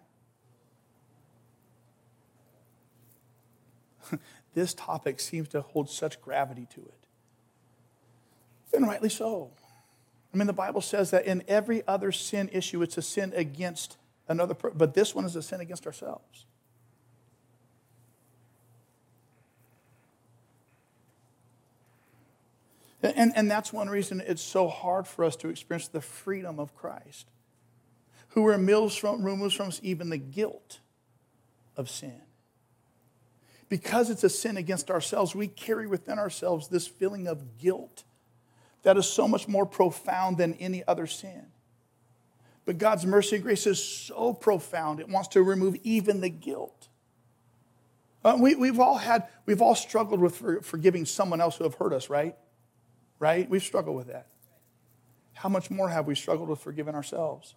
this 4.53 4.75
topic 4.75 5.19
seems 5.19 5.47
to 5.49 5.61
hold 5.61 5.89
such 5.89 6.21
gravity 6.21 6.67
to 6.75 6.81
it. 6.81 7.07
And 8.73 8.88
rightly 8.88 9.09
so. 9.09 9.51
I 10.36 10.38
mean, 10.38 10.47
the 10.47 10.53
Bible 10.53 10.81
says 10.81 11.11
that 11.11 11.25
in 11.25 11.45
every 11.47 11.81
other 11.88 12.11
sin 12.11 12.49
issue, 12.51 12.81
it's 12.81 12.97
a 12.97 13.01
sin 13.01 13.31
against 13.38 13.95
another 14.27 14.53
person, 14.53 14.77
but 14.77 14.93
this 14.93 15.15
one 15.15 15.23
is 15.23 15.33
a 15.38 15.41
sin 15.41 15.61
against 15.61 15.86
ourselves. 15.88 16.45
And, 23.01 23.31
and 23.33 23.49
that's 23.49 23.71
one 23.71 23.88
reason 23.88 24.21
it's 24.27 24.41
so 24.41 24.67
hard 24.67 25.07
for 25.07 25.23
us 25.23 25.38
to 25.38 25.47
experience 25.47 25.88
the 25.88 26.01
freedom 26.01 26.59
of 26.59 26.75
Christ, 26.75 27.27
who 28.29 28.45
removes 28.45 28.93
from, 28.93 29.23
removes 29.23 29.53
from 29.53 29.69
us 29.69 29.79
even 29.83 30.09
the 30.09 30.17
guilt 30.17 30.81
of 31.77 31.89
sin. 31.89 32.19
Because 33.69 34.09
it's 34.09 34.25
a 34.25 34.29
sin 34.29 34.57
against 34.57 34.91
ourselves, 34.91 35.33
we 35.33 35.47
carry 35.47 35.88
within 35.88 36.19
ourselves 36.19 36.67
this 36.67 36.88
feeling 36.88 37.25
of 37.25 37.57
guilt 37.57 38.03
that 38.86 38.97
is 38.97 39.07
so 39.07 39.27
much 39.27 39.47
more 39.47 39.65
profound 39.65 40.38
than 40.38 40.53
any 40.53 40.83
other 40.88 41.07
sin. 41.07 41.47
But 42.65 42.77
God's 42.77 43.03
mercy 43.03 43.38
and 43.38 43.43
grace 43.43 43.65
is 43.65 43.83
so 43.83 44.31
profound, 44.31 44.99
it 44.99 45.09
wants 45.09 45.29
to 45.29 45.41
remove 45.41 45.75
even 45.83 46.21
the 46.21 46.29
guilt. 46.29 46.88
Uh, 48.23 48.38
we, 48.39 48.53
we've 48.53 48.79
all 48.79 48.97
had, 48.97 49.27
we've 49.47 49.61
all 49.61 49.73
struggled 49.73 50.19
with 50.19 50.38
for, 50.38 50.61
forgiving 50.61 51.05
someone 51.05 51.41
else 51.41 51.57
who 51.57 51.63
have 51.63 51.73
hurt 51.75 51.93
us, 51.93 52.11
right? 52.11 52.36
right? 53.17 53.49
We've 53.49 53.63
struggled 53.63 53.95
with 53.95 54.07
that. 54.07 54.27
How 55.33 55.49
much 55.49 55.71
more 55.71 55.89
have 55.89 56.05
we 56.05 56.13
struggled 56.13 56.49
with 56.49 56.59
forgiving 56.59 56.93
ourselves? 56.93 57.55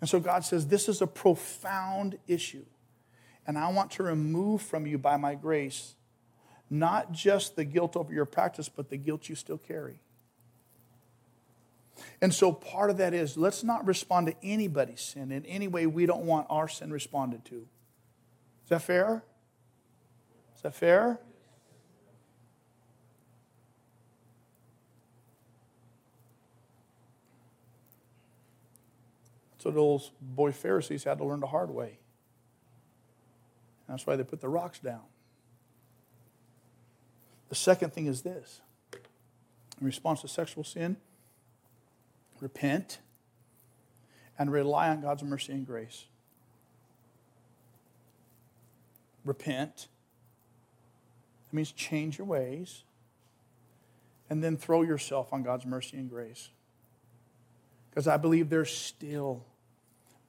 And 0.00 0.08
so 0.08 0.20
God 0.20 0.44
says, 0.44 0.68
This 0.68 0.88
is 0.88 1.02
a 1.02 1.06
profound 1.08 2.18
issue. 2.28 2.64
And 3.48 3.58
I 3.58 3.68
want 3.72 3.90
to 3.92 4.04
remove 4.04 4.62
from 4.62 4.86
you 4.86 4.96
by 4.96 5.16
my 5.16 5.34
grace 5.34 5.96
not 6.72 7.12
just 7.12 7.54
the 7.54 7.64
guilt 7.64 7.96
over 7.96 8.14
your 8.14 8.24
practice, 8.24 8.68
but 8.68 8.88
the 8.88 8.96
guilt 8.96 9.28
you 9.28 9.34
still 9.34 9.58
carry. 9.58 10.00
And 12.22 12.32
so 12.32 12.50
part 12.50 12.88
of 12.88 12.96
that 12.96 13.12
is 13.12 13.36
let's 13.36 13.62
not 13.62 13.86
respond 13.86 14.28
to 14.28 14.34
anybody's 14.42 15.02
sin 15.02 15.30
in 15.32 15.44
any 15.44 15.68
way 15.68 15.86
we 15.86 16.06
don't 16.06 16.24
want 16.24 16.46
our 16.48 16.68
sin 16.68 16.90
responded 16.90 17.44
to. 17.44 17.56
Is 18.64 18.70
that 18.70 18.80
fair? 18.80 19.22
Is 20.56 20.62
that 20.62 20.74
fair? 20.74 21.20
So 29.58 29.70
those 29.70 30.10
boy 30.20 30.52
Pharisees 30.52 31.04
had 31.04 31.18
to 31.18 31.24
learn 31.24 31.40
the 31.40 31.46
hard 31.46 31.70
way. 31.70 31.98
That's 33.86 34.06
why 34.06 34.16
they 34.16 34.24
put 34.24 34.40
the 34.40 34.48
rocks 34.48 34.78
down. 34.78 35.02
The 37.52 37.56
second 37.56 37.92
thing 37.92 38.06
is 38.06 38.22
this 38.22 38.62
in 39.78 39.86
response 39.86 40.22
to 40.22 40.28
sexual 40.28 40.64
sin, 40.64 40.96
repent 42.40 43.00
and 44.38 44.50
rely 44.50 44.88
on 44.88 45.02
God's 45.02 45.22
mercy 45.22 45.52
and 45.52 45.66
grace. 45.66 46.06
Repent. 49.26 49.88
That 51.50 51.54
means 51.54 51.72
change 51.72 52.16
your 52.16 52.26
ways. 52.26 52.84
And 54.30 54.42
then 54.42 54.56
throw 54.56 54.80
yourself 54.80 55.30
on 55.30 55.42
God's 55.42 55.66
mercy 55.66 55.98
and 55.98 56.08
grace. 56.08 56.48
Because 57.90 58.08
I 58.08 58.16
believe 58.16 58.48
there's 58.48 58.74
still 58.74 59.44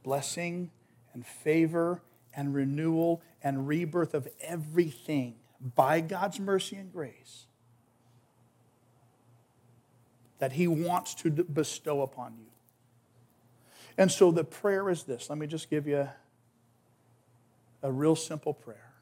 blessing 0.03 0.71
and 1.13 1.26
favor 1.26 2.01
and 2.36 2.53
renewal 2.53 3.21
and 3.41 3.65
rebirth 3.65 4.13
of 4.13 4.28
everything 4.41 5.36
by 5.76 6.01
God's 6.01 6.39
mercy 6.39 6.76
and 6.76 6.91
grace 6.91 7.45
that 10.39 10.53
He 10.53 10.68
wants 10.68 11.16
to 11.16 11.30
bestow 11.32 12.01
upon 12.01 12.36
you. 12.38 12.51
And 13.97 14.11
so 14.11 14.32
the 14.32 14.43
prayer 14.43 14.89
is 14.89 15.03
this. 15.03 15.30
Let 15.30 15.38
me 15.38 15.47
just 15.47 15.70
give 15.70 15.88
you 15.88 16.09
a, 17.82 17.91
real 17.91 18.16
simple 18.16 18.53
prayer 18.53 18.93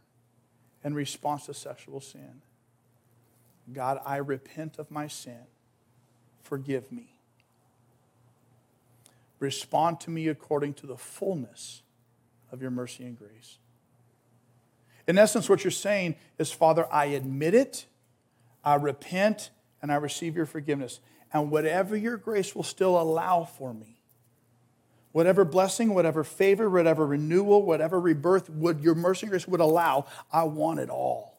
in 0.83 0.93
response 0.93 1.45
to 1.45 1.53
sexual 1.53 2.01
sin. 2.01 2.41
God, 3.71 4.01
I 4.05 4.17
repent 4.17 4.79
of 4.79 4.91
my 4.91 5.07
sin. 5.07 5.45
Forgive 6.41 6.91
me 6.91 7.11
respond 9.41 9.99
to 9.99 10.09
me 10.09 10.29
according 10.29 10.75
to 10.75 10.87
the 10.87 10.95
fullness 10.95 11.81
of 12.51 12.61
your 12.61 12.71
mercy 12.71 13.03
and 13.03 13.17
grace. 13.17 13.57
In 15.11 15.17
essence, 15.17 15.49
what 15.49 15.65
you're 15.65 15.71
saying 15.71 16.15
is, 16.39 16.53
Father, 16.53 16.87
I 16.89 17.07
admit 17.07 17.53
it, 17.53 17.85
I 18.63 18.75
repent, 18.75 19.49
and 19.81 19.91
I 19.91 19.95
receive 19.95 20.37
your 20.37 20.45
forgiveness. 20.45 21.01
And 21.33 21.51
whatever 21.51 21.97
your 21.97 22.15
grace 22.15 22.55
will 22.55 22.63
still 22.63 22.97
allow 22.97 23.43
for 23.43 23.73
me, 23.73 23.97
Whatever 25.11 25.43
blessing, 25.43 25.93
whatever 25.93 26.23
favor, 26.23 26.69
whatever 26.69 27.05
renewal, 27.05 27.63
whatever 27.63 27.99
rebirth 27.99 28.49
would 28.49 28.79
your 28.79 28.95
mercy 28.95 29.25
and 29.25 29.31
grace 29.31 29.45
would 29.45 29.59
allow, 29.59 30.05
I 30.31 30.43
want 30.43 30.79
it 30.79 30.89
all. 30.89 31.37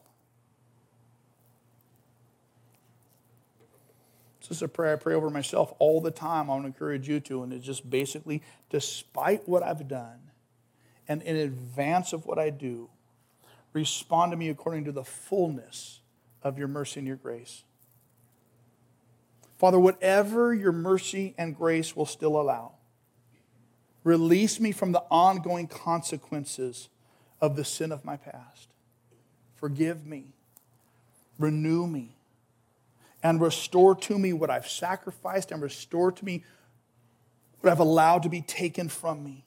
This 4.39 4.51
is 4.51 4.61
a 4.61 4.67
prayer 4.67 4.93
I 4.93 4.97
pray 4.97 5.15
over 5.15 5.31
myself 5.31 5.73
all 5.79 5.99
the 5.99 6.11
time. 6.11 6.51
I 6.51 6.53
want 6.53 6.65
to 6.65 6.67
encourage 6.67 7.09
you 7.09 7.19
to. 7.21 7.41
And 7.41 7.51
it's 7.51 7.65
just 7.65 7.89
basically, 7.89 8.43
despite 8.69 9.49
what 9.49 9.63
I've 9.63 9.87
done 9.87 10.19
and 11.07 11.23
in 11.23 11.35
advance 11.35 12.13
of 12.13 12.27
what 12.27 12.37
I 12.37 12.51
do, 12.51 12.91
respond 13.73 14.31
to 14.31 14.37
me 14.37 14.49
according 14.49 14.85
to 14.85 14.91
the 14.91 15.03
fullness 15.03 15.99
of 16.41 16.57
your 16.57 16.67
mercy 16.67 16.99
and 16.99 17.07
your 17.07 17.17
grace. 17.17 17.63
Father, 19.57 19.79
whatever 19.79 20.53
your 20.53 20.71
mercy 20.71 21.33
and 21.37 21.55
grace 21.55 21.95
will 21.95 22.05
still 22.05 22.39
allow, 22.39 22.73
release 24.03 24.59
me 24.59 24.71
from 24.71 24.91
the 24.91 25.03
ongoing 25.09 25.67
consequences 25.67 26.89
of 27.39 27.55
the 27.55 27.65
sin 27.65 27.91
of 27.91 28.05
my 28.05 28.17
past. 28.17 28.69
Forgive 29.55 30.05
me, 30.05 30.33
renew 31.39 31.87
me, 31.87 32.17
and 33.23 33.39
restore 33.39 33.95
to 33.95 34.19
me 34.19 34.33
what 34.33 34.49
I've 34.49 34.67
sacrificed, 34.67 35.51
and 35.51 35.61
restore 35.61 36.11
to 36.11 36.25
me 36.25 36.43
what 37.61 37.71
I've 37.71 37.79
allowed 37.79 38.23
to 38.23 38.29
be 38.29 38.41
taken 38.41 38.89
from 38.89 39.23
me, 39.23 39.45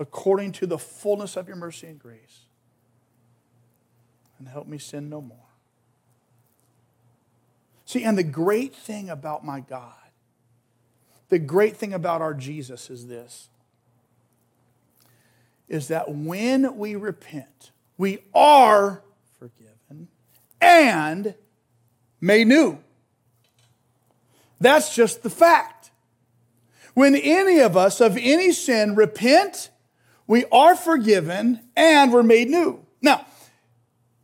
according 0.00 0.50
to 0.50 0.66
the 0.66 0.78
fullness 0.78 1.36
of 1.36 1.46
your 1.46 1.56
mercy 1.56 1.86
and 1.86 1.98
grace. 1.98 2.46
And 4.38 4.48
help 4.48 4.66
me 4.66 4.78
sin 4.78 5.10
no 5.10 5.20
more. 5.20 5.36
See, 7.84 8.02
and 8.02 8.16
the 8.16 8.24
great 8.24 8.74
thing 8.74 9.10
about 9.10 9.44
my 9.44 9.60
God, 9.60 9.92
the 11.28 11.38
great 11.38 11.76
thing 11.76 11.92
about 11.92 12.22
our 12.22 12.34
Jesus 12.34 12.88
is 12.88 13.06
this 13.06 13.48
is 15.68 15.86
that 15.86 16.12
when 16.12 16.76
we 16.78 16.96
repent, 16.96 17.70
we 17.96 18.18
are 18.34 19.02
forgiven 19.38 20.08
and 20.60 21.34
made 22.20 22.48
new. 22.48 22.78
That's 24.60 24.94
just 24.94 25.22
the 25.22 25.30
fact. 25.30 25.92
When 26.94 27.14
any 27.14 27.60
of 27.60 27.76
us 27.76 28.00
of 28.00 28.16
any 28.20 28.50
sin 28.50 28.96
repent, 28.96 29.70
we 30.30 30.44
are 30.52 30.76
forgiven 30.76 31.58
and 31.74 32.12
we're 32.12 32.22
made 32.22 32.48
new. 32.48 32.86
Now, 33.02 33.26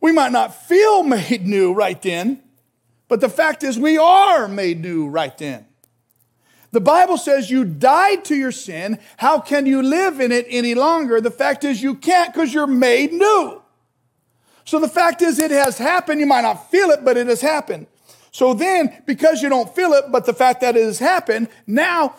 we 0.00 0.12
might 0.12 0.30
not 0.30 0.54
feel 0.54 1.02
made 1.02 1.44
new 1.44 1.72
right 1.72 2.00
then, 2.00 2.40
but 3.08 3.20
the 3.20 3.28
fact 3.28 3.64
is, 3.64 3.76
we 3.76 3.98
are 3.98 4.46
made 4.46 4.80
new 4.80 5.08
right 5.08 5.36
then. 5.36 5.66
The 6.70 6.80
Bible 6.80 7.18
says 7.18 7.50
you 7.50 7.64
died 7.64 8.24
to 8.26 8.36
your 8.36 8.52
sin. 8.52 9.00
How 9.16 9.40
can 9.40 9.66
you 9.66 9.82
live 9.82 10.20
in 10.20 10.30
it 10.30 10.46
any 10.48 10.76
longer? 10.76 11.20
The 11.20 11.32
fact 11.32 11.64
is, 11.64 11.82
you 11.82 11.96
can't 11.96 12.32
because 12.32 12.54
you're 12.54 12.68
made 12.68 13.12
new. 13.12 13.60
So 14.64 14.78
the 14.78 14.88
fact 14.88 15.22
is, 15.22 15.40
it 15.40 15.50
has 15.50 15.76
happened. 15.76 16.20
You 16.20 16.26
might 16.26 16.42
not 16.42 16.70
feel 16.70 16.90
it, 16.90 17.04
but 17.04 17.16
it 17.16 17.26
has 17.26 17.40
happened. 17.40 17.88
So 18.30 18.54
then, 18.54 19.02
because 19.06 19.42
you 19.42 19.48
don't 19.48 19.74
feel 19.74 19.92
it, 19.94 20.12
but 20.12 20.24
the 20.24 20.34
fact 20.34 20.60
that 20.60 20.76
it 20.76 20.84
has 20.84 21.00
happened, 21.00 21.48
now 21.66 22.14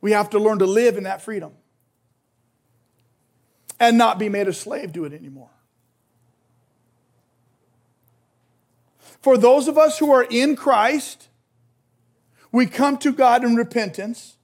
we 0.00 0.10
have 0.10 0.28
to 0.30 0.40
learn 0.40 0.58
to 0.58 0.66
live 0.66 0.96
in 0.96 1.04
that 1.04 1.22
freedom 1.22 1.52
and 3.88 3.98
not 3.98 4.18
be 4.18 4.28
made 4.28 4.48
a 4.48 4.52
slave 4.52 4.92
to 4.94 5.04
it 5.04 5.12
anymore. 5.12 5.50
For 9.20 9.38
those 9.38 9.68
of 9.68 9.78
us 9.78 9.98
who 9.98 10.12
are 10.12 10.24
in 10.24 10.56
Christ, 10.56 11.28
we 12.52 12.66
come 12.66 12.98
to 12.98 13.12
God 13.12 13.42
in 13.42 13.56
repentance. 13.56 14.36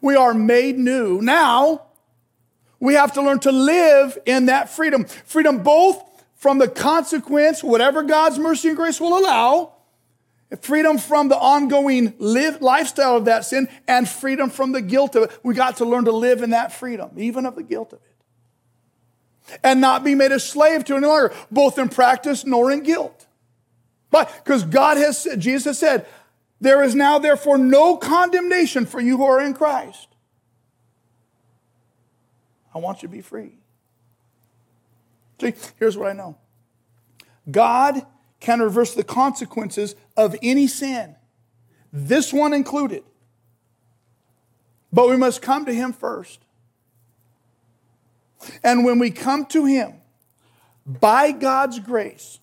We 0.00 0.14
are 0.14 0.32
made 0.32 0.78
new. 0.78 1.20
Now, 1.20 1.82
we 2.80 2.94
have 2.94 3.12
to 3.14 3.22
learn 3.22 3.40
to 3.40 3.52
live 3.52 4.16
in 4.24 4.46
that 4.46 4.68
freedom. 4.68 5.04
Freedom 5.04 5.62
both 5.62 6.02
from 6.36 6.58
the 6.58 6.68
consequence, 6.68 7.64
whatever 7.64 8.04
God's 8.04 8.38
mercy 8.38 8.68
and 8.68 8.76
grace 8.76 9.00
will 9.00 9.18
allow, 9.18 9.72
freedom 10.60 10.96
from 10.96 11.28
the 11.28 11.36
ongoing 11.36 12.14
live, 12.18 12.62
lifestyle 12.62 13.16
of 13.16 13.24
that 13.24 13.44
sin, 13.44 13.68
and 13.88 14.08
freedom 14.08 14.48
from 14.48 14.70
the 14.70 14.80
guilt 14.80 15.16
of 15.16 15.24
it. 15.24 15.40
We 15.42 15.54
got 15.54 15.78
to 15.78 15.84
learn 15.84 16.04
to 16.04 16.12
live 16.12 16.42
in 16.42 16.50
that 16.50 16.72
freedom, 16.72 17.10
even 17.16 17.44
of 17.44 17.56
the 17.56 17.64
guilt 17.64 17.92
of 17.92 17.98
it. 17.98 18.07
And 19.62 19.80
not 19.80 20.04
be 20.04 20.14
made 20.14 20.32
a 20.32 20.40
slave 20.40 20.84
to 20.84 20.96
any 20.96 21.06
longer, 21.06 21.32
both 21.50 21.78
in 21.78 21.88
practice 21.88 22.44
nor 22.44 22.70
in 22.70 22.82
guilt. 22.82 23.26
But 24.10 24.30
because 24.44 24.64
God 24.64 24.96
has 24.96 25.18
said, 25.18 25.40
Jesus 25.40 25.64
has 25.64 25.78
said, 25.78 26.06
there 26.60 26.82
is 26.82 26.94
now 26.94 27.18
therefore 27.18 27.58
no 27.58 27.96
condemnation 27.96 28.86
for 28.86 29.00
you 29.00 29.16
who 29.16 29.24
are 29.24 29.40
in 29.40 29.54
Christ. 29.54 30.08
I 32.74 32.78
want 32.78 33.02
you 33.02 33.08
to 33.08 33.12
be 33.12 33.22
free. 33.22 33.58
See, 35.40 35.54
here's 35.78 35.96
what 35.96 36.08
I 36.08 36.12
know 36.12 36.36
God 37.50 38.04
can 38.40 38.60
reverse 38.60 38.94
the 38.94 39.04
consequences 39.04 39.94
of 40.16 40.36
any 40.42 40.66
sin, 40.66 41.16
this 41.92 42.32
one 42.32 42.52
included. 42.52 43.04
But 44.92 45.08
we 45.08 45.16
must 45.16 45.42
come 45.42 45.66
to 45.66 45.74
Him 45.74 45.92
first. 45.92 46.40
And 48.62 48.84
when 48.84 48.98
we 48.98 49.10
come 49.10 49.46
to 49.46 49.64
Him, 49.64 49.94
by 50.86 51.32
God's 51.32 51.78
grace, 51.80 52.40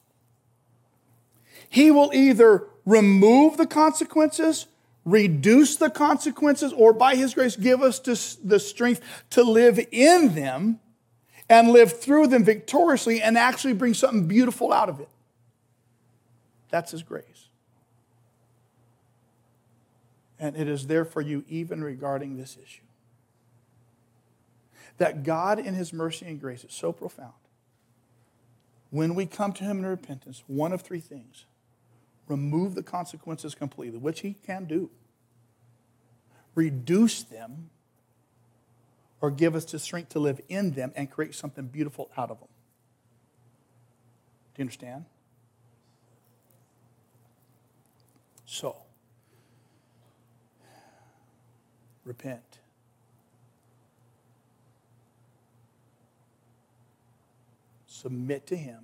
he 1.68 1.92
will 1.92 2.12
either 2.14 2.68
remove 2.86 3.58
the 3.58 3.66
consequences, 3.66 4.68
reduce 5.04 5.76
the 5.76 5.90
consequences, 5.90 6.72
or 6.72 6.94
by 6.94 7.16
His 7.16 7.34
grace, 7.34 7.58
give 7.58 7.82
us 7.82 8.00
the 8.00 8.60
strength 8.60 9.02
to 9.32 9.44
live 9.44 9.80
in 9.92 10.36
them 10.36 10.80
and 11.50 11.72
live 11.72 12.00
through 12.00 12.28
them 12.28 12.46
victoriously 12.46 13.22
and 13.22 13.38
actually 13.38 13.74
bring 13.74 13.94
something 13.94 14.26
beautiful 14.26 14.72
out 14.72 14.88
of 14.88 15.02
it. 15.02 15.10
That's 16.70 16.92
His 16.92 17.04
grace. 17.04 17.50
And 20.40 20.56
it 20.56 20.70
is 20.70 20.88
there 20.88 21.04
for 21.04 21.22
you 21.22 21.44
even 21.50 21.84
regarding 21.84 22.38
this 22.38 22.58
issue. 22.64 22.85
That 24.98 25.24
God, 25.24 25.60
in 25.60 25.74
His 25.74 25.92
mercy 25.92 26.26
and 26.26 26.40
grace, 26.40 26.64
is 26.64 26.74
so 26.74 26.92
profound. 26.92 27.34
When 28.90 29.16
we 29.16 29.26
come 29.26 29.52
to 29.54 29.64
Him 29.64 29.80
in 29.80 29.86
repentance, 29.86 30.44
one 30.48 30.72
of 30.72 30.82
three 30.82 31.02
things 31.02 31.46
remove 32.28 32.76
the 32.76 32.84
consequences 32.84 33.56
completely, 33.56 34.00
which 34.00 34.22
he 34.22 34.34
can 34.34 34.66
do, 34.66 34.90
reduce 36.54 37.24
them, 37.24 37.70
or 39.22 39.32
give 39.32 39.56
us 39.56 39.66
the 39.66 39.80
strength 39.80 40.10
to 40.10 40.20
live 40.20 40.42
in 40.50 40.72
them 40.72 40.92
and 40.96 41.10
create 41.10 41.34
something 41.34 41.68
beautiful 41.68 42.10
out 42.18 42.30
of 42.32 42.40
them. 42.40 42.50
Do 44.54 44.62
you 44.62 44.64
understand? 44.64 45.06
So, 48.46 48.78
repent. 52.04 52.60
Submit 58.02 58.46
to 58.48 58.58
Him 58.58 58.80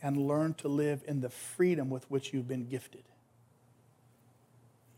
and 0.00 0.16
learn 0.16 0.54
to 0.54 0.68
live 0.68 1.04
in 1.06 1.20
the 1.20 1.28
freedom 1.28 1.90
with 1.90 2.10
which 2.10 2.32
you've 2.32 2.48
been 2.48 2.66
gifted. 2.66 3.04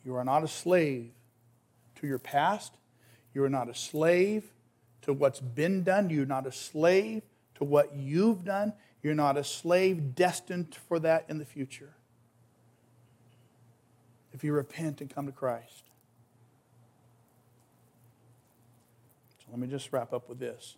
You 0.05 0.15
are 0.15 0.25
not 0.25 0.45
a 0.45 0.49
slave 0.49 1.11
to 1.97 2.07
your 2.07 2.21
past. 2.21 2.75
You 3.35 3.43
are 3.43 3.49
not 3.49 3.69
a 3.69 3.75
slave 3.75 4.45
to 5.03 5.13
what's 5.13 5.41
been 5.41 5.83
done. 5.83 6.09
You're 6.09 6.25
not 6.25 6.47
a 6.47 6.53
slave 6.53 7.23
to 7.57 7.65
what 7.65 7.95
you've 7.97 8.45
done. 8.45 8.75
You're 9.03 9.15
not 9.15 9.37
a 9.37 9.45
slave 9.45 10.15
destined 10.15 10.77
for 10.89 11.01
that 11.01 11.25
in 11.29 11.39
the 11.39 11.45
future. 11.45 11.95
If 14.33 14.45
you 14.45 14.53
repent 14.53 15.01
and 15.01 15.13
come 15.13 15.27
to 15.27 15.33
Christ. 15.33 15.83
So 19.41 19.47
let 19.51 19.59
me 19.59 19.67
just 19.67 19.93
wrap 19.93 20.13
up 20.13 20.29
with 20.29 20.39
this. 20.39 20.77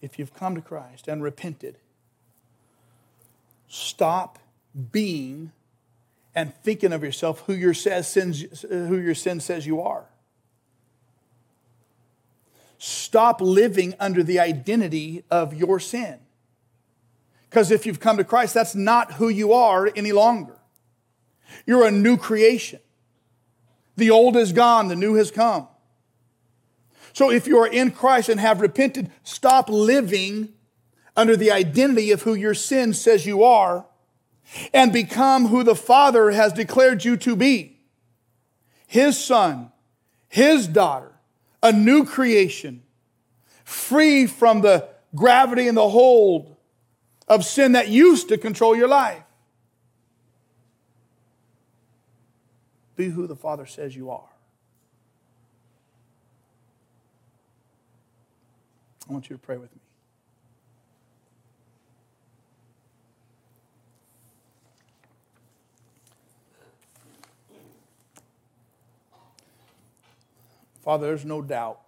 If 0.00 0.18
you've 0.18 0.34
come 0.34 0.54
to 0.54 0.60
Christ 0.60 1.08
and 1.08 1.22
repented, 1.22 1.76
Stop 3.72 4.40
being 4.90 5.52
and 6.34 6.52
thinking 6.52 6.92
of 6.92 7.04
yourself 7.04 7.44
who 7.46 7.52
your, 7.52 7.72
sins, 7.72 8.64
who 8.68 8.98
your 8.98 9.14
sin 9.14 9.38
says 9.38 9.64
you 9.64 9.80
are. 9.80 10.06
Stop 12.78 13.40
living 13.40 13.94
under 14.00 14.24
the 14.24 14.40
identity 14.40 15.22
of 15.30 15.54
your 15.54 15.78
sin. 15.78 16.18
Because 17.48 17.70
if 17.70 17.86
you've 17.86 18.00
come 18.00 18.16
to 18.16 18.24
Christ, 18.24 18.54
that's 18.54 18.74
not 18.74 19.12
who 19.12 19.28
you 19.28 19.52
are 19.52 19.88
any 19.94 20.10
longer. 20.10 20.56
You're 21.64 21.86
a 21.86 21.92
new 21.92 22.16
creation. 22.16 22.80
The 23.96 24.10
old 24.10 24.36
is 24.36 24.52
gone, 24.52 24.88
the 24.88 24.96
new 24.96 25.14
has 25.14 25.30
come. 25.30 25.68
So 27.12 27.30
if 27.30 27.46
you 27.46 27.58
are 27.58 27.66
in 27.66 27.90
Christ 27.90 28.28
and 28.28 28.40
have 28.40 28.60
repented, 28.60 29.10
stop 29.22 29.68
living 29.68 30.50
under 31.16 31.36
the 31.36 31.50
identity 31.50 32.12
of 32.12 32.22
who 32.22 32.34
your 32.34 32.54
sin 32.54 32.94
says 32.94 33.26
you 33.26 33.42
are 33.42 33.86
and 34.72 34.92
become 34.92 35.48
who 35.48 35.62
the 35.62 35.74
Father 35.74 36.30
has 36.30 36.52
declared 36.52 37.04
you 37.04 37.16
to 37.18 37.36
be. 37.36 37.76
his 38.90 39.16
son, 39.16 39.70
his 40.28 40.66
daughter, 40.66 41.12
a 41.62 41.70
new 41.72 42.04
creation, 42.04 42.82
free 43.64 44.26
from 44.26 44.62
the 44.62 44.88
gravity 45.14 45.68
and 45.68 45.76
the 45.76 45.88
hold 45.88 46.56
of 47.28 47.44
sin 47.44 47.70
that 47.72 47.86
used 47.86 48.28
to 48.30 48.36
control 48.36 48.74
your 48.74 48.88
life. 48.88 49.22
Be 52.96 53.10
who 53.10 53.28
the 53.28 53.36
Father 53.36 53.64
says 53.64 53.94
you 53.94 54.10
are. 54.10 54.29
I 59.10 59.12
want 59.12 59.28
you 59.28 59.34
to 59.34 59.42
pray 59.42 59.56
with 59.56 59.74
me. 59.74 59.80
Father, 70.80 71.08
there's 71.08 71.24
no 71.24 71.42
doubt 71.42 71.80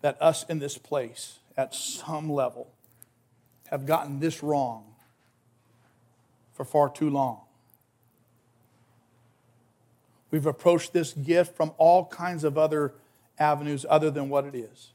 that 0.00 0.16
us 0.22 0.44
in 0.44 0.60
this 0.60 0.78
place, 0.78 1.40
at 1.56 1.74
some 1.74 2.30
level, 2.30 2.70
have 3.68 3.84
gotten 3.84 4.20
this 4.20 4.44
wrong 4.44 4.84
for 6.52 6.64
far 6.64 6.88
too 6.88 7.10
long. 7.10 7.40
We've 10.30 10.46
approached 10.46 10.92
this 10.92 11.14
gift 11.14 11.56
from 11.56 11.72
all 11.78 12.06
kinds 12.06 12.44
of 12.44 12.56
other 12.56 12.94
avenues 13.40 13.84
other 13.90 14.12
than 14.12 14.28
what 14.28 14.44
it 14.44 14.54
is 14.54 14.92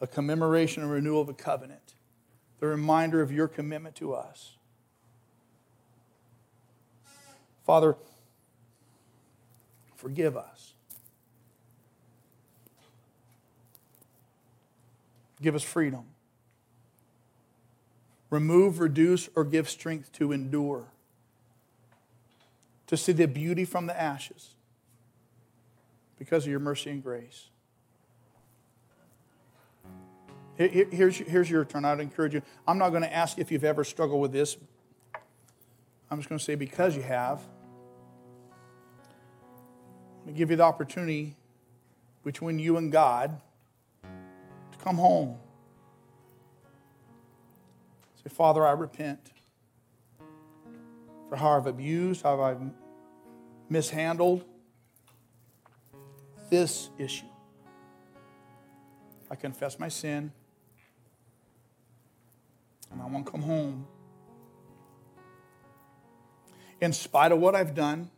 a 0.00 0.06
commemoration 0.06 0.82
and 0.82 0.92
renewal 0.92 1.20
of 1.20 1.28
a 1.28 1.34
covenant, 1.34 1.94
the 2.60 2.66
reminder 2.66 3.20
of 3.20 3.32
your 3.32 3.48
commitment 3.48 3.94
to 3.96 4.14
us. 4.14 4.56
Father, 7.64 7.96
forgive 9.96 10.36
us. 10.36 10.72
Give 15.40 15.54
us 15.54 15.62
freedom. 15.62 16.04
Remove, 18.30 18.80
reduce, 18.80 19.28
or 19.34 19.44
give 19.44 19.68
strength 19.68 20.12
to 20.12 20.32
endure. 20.32 20.86
To 22.88 22.96
see 22.96 23.12
the 23.12 23.28
beauty 23.28 23.64
from 23.64 23.86
the 23.86 24.00
ashes 24.00 24.54
because 26.18 26.44
of 26.44 26.50
your 26.50 26.60
mercy 26.60 26.90
and 26.90 27.02
grace. 27.02 27.50
Here's, 30.58 31.16
here's 31.18 31.48
your 31.48 31.64
turn. 31.64 31.84
I'd 31.84 32.00
encourage 32.00 32.34
you. 32.34 32.42
I'm 32.66 32.78
not 32.78 32.90
going 32.90 33.02
to 33.02 33.14
ask 33.14 33.38
if 33.38 33.52
you've 33.52 33.62
ever 33.62 33.84
struggled 33.84 34.20
with 34.20 34.32
this. 34.32 34.56
I'm 36.10 36.18
just 36.18 36.28
going 36.28 36.40
to 36.40 36.44
say 36.44 36.56
because 36.56 36.96
you 36.96 37.02
have. 37.02 37.38
I'm 40.18 40.24
going 40.24 40.34
to 40.34 40.38
give 40.38 40.50
you 40.50 40.56
the 40.56 40.64
opportunity 40.64 41.36
between 42.24 42.58
you 42.58 42.76
and 42.76 42.90
God 42.90 43.40
to 44.02 44.78
come 44.82 44.96
home. 44.96 45.36
Say, 48.24 48.30
Father, 48.30 48.66
I 48.66 48.72
repent 48.72 49.30
for 51.28 51.36
how 51.36 51.50
I've 51.50 51.68
abused, 51.68 52.22
how 52.22 52.40
I've 52.40 52.62
mishandled 53.68 54.44
this 56.50 56.90
issue. 56.98 57.26
I 59.30 59.36
confess 59.36 59.78
my 59.78 59.88
sin 59.88 60.32
and 62.90 63.00
I 63.02 63.06
want 63.06 63.26
to 63.26 63.32
come 63.32 63.42
home. 63.42 63.86
In 66.80 66.92
spite 66.92 67.32
of 67.32 67.40
what 67.40 67.54
I've 67.54 67.74
done, 67.74 68.10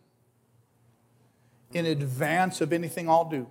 in 1.72 1.86
advance 1.86 2.60
of 2.60 2.72
anything 2.72 3.08
I'll 3.08 3.28
do, 3.28 3.46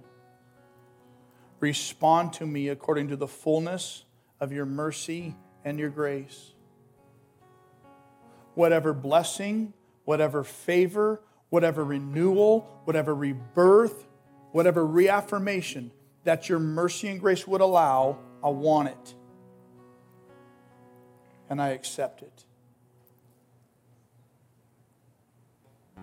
respond 1.60 2.34
to 2.34 2.46
me 2.46 2.70
according 2.70 3.08
to 3.10 3.16
the 3.16 3.28
fullness 3.28 4.04
of 4.40 4.52
your 4.52 4.66
mercy 4.66 5.36
and 5.66 5.80
your 5.80 5.90
grace. 5.90 6.54
Whatever 8.56 8.94
blessing, 8.94 9.74
whatever 10.06 10.44
favor, 10.44 11.22
whatever 11.50 11.84
renewal, 11.84 12.82
whatever 12.84 13.16
rebirth, 13.16 14.06
whatever 14.52 14.86
reaffirmation 14.86 15.92
that 16.24 16.50
your 16.50 16.60
mercy 16.60 17.08
and 17.08 17.20
grace 17.20 17.48
would 17.48 17.62
allow, 17.62 18.20
I 18.44 18.50
want 18.50 18.90
it 18.90 19.16
and 21.50 21.62
I 21.62 21.70
accept 21.70 22.22
it. 22.22 22.46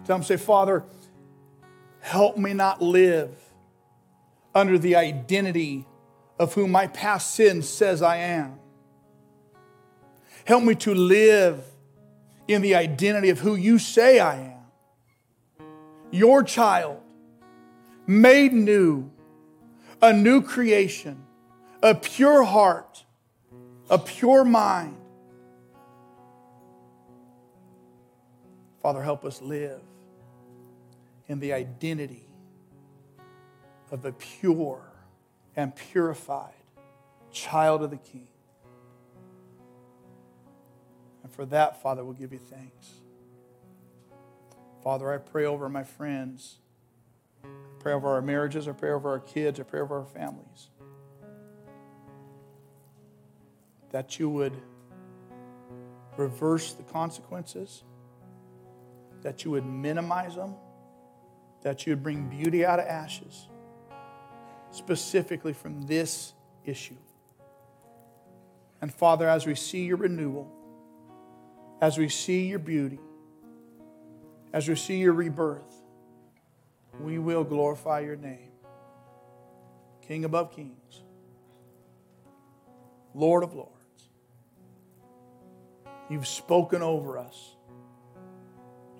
Tell 0.04 0.16
him, 0.16 0.22
say, 0.22 0.36
Father, 0.36 0.84
help 2.00 2.36
me 2.36 2.52
not 2.52 2.82
live 2.82 3.30
under 4.54 4.78
the 4.78 4.96
identity 4.96 5.86
of 6.38 6.54
whom 6.54 6.70
my 6.70 6.86
past 6.88 7.34
sin 7.34 7.62
says 7.62 8.02
I 8.02 8.16
am. 8.16 8.58
Help 10.44 10.62
me 10.62 10.74
to 10.76 10.94
live 10.94 11.64
in 12.46 12.62
the 12.62 12.74
identity 12.74 13.30
of 13.30 13.40
who 13.40 13.56
you 13.56 13.78
say 13.78 14.20
I 14.20 14.36
am. 14.36 15.66
Your 16.12 16.42
child, 16.44 17.00
made 18.06 18.52
new, 18.52 19.10
a 20.00 20.12
new 20.12 20.40
creation, 20.40 21.24
a 21.82 21.94
pure 21.94 22.44
heart, 22.44 23.04
a 23.90 23.98
pure 23.98 24.44
mind, 24.44 24.96
Father, 28.86 29.02
help 29.02 29.24
us 29.24 29.42
live 29.42 29.80
in 31.26 31.40
the 31.40 31.52
identity 31.52 32.28
of 33.90 34.00
the 34.00 34.12
pure 34.12 34.80
and 35.56 35.74
purified 35.74 36.54
child 37.32 37.82
of 37.82 37.90
the 37.90 37.96
King. 37.96 38.28
And 41.24 41.32
for 41.32 41.44
that, 41.46 41.82
Father, 41.82 42.04
we'll 42.04 42.14
give 42.14 42.32
you 42.32 42.38
thanks. 42.38 42.92
Father, 44.84 45.12
I 45.12 45.18
pray 45.18 45.46
over 45.46 45.68
my 45.68 45.82
friends. 45.82 46.58
I 47.42 47.48
pray 47.80 47.92
over 47.92 48.10
our 48.10 48.22
marriages. 48.22 48.68
I 48.68 48.72
pray 48.72 48.92
over 48.92 49.10
our 49.10 49.18
kids. 49.18 49.58
I 49.58 49.64
pray 49.64 49.80
over 49.80 49.98
our 49.98 50.06
families. 50.06 50.68
That 53.90 54.20
you 54.20 54.30
would 54.30 54.56
reverse 56.16 56.72
the 56.72 56.84
consequences 56.84 57.82
that 59.26 59.44
you 59.44 59.50
would 59.50 59.66
minimize 59.66 60.36
them, 60.36 60.54
that 61.62 61.84
you 61.84 61.90
would 61.90 62.00
bring 62.00 62.28
beauty 62.28 62.64
out 62.64 62.78
of 62.78 62.86
ashes, 62.86 63.48
specifically 64.70 65.52
from 65.52 65.82
this 65.82 66.32
issue. 66.64 66.94
And 68.80 68.94
Father, 68.94 69.28
as 69.28 69.44
we 69.44 69.56
see 69.56 69.84
your 69.84 69.96
renewal, 69.96 70.48
as 71.80 71.98
we 71.98 72.08
see 72.08 72.46
your 72.46 72.60
beauty, 72.60 73.00
as 74.52 74.68
we 74.68 74.76
see 74.76 74.98
your 74.98 75.12
rebirth, 75.12 75.74
we 77.00 77.18
will 77.18 77.42
glorify 77.42 77.98
your 77.98 78.14
name. 78.14 78.52
King 80.06 80.24
above 80.24 80.54
kings, 80.54 81.02
Lord 83.12 83.42
of 83.42 83.54
lords. 83.54 83.72
You've 86.08 86.28
spoken 86.28 86.80
over 86.80 87.18
us 87.18 87.55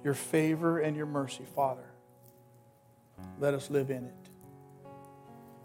your 0.06 0.14
favor 0.14 0.78
and 0.78 0.96
your 0.96 1.04
mercy, 1.04 1.42
Father. 1.56 1.90
Let 3.40 3.54
us 3.54 3.70
live 3.70 3.90
in 3.90 4.04
it. 4.04 4.30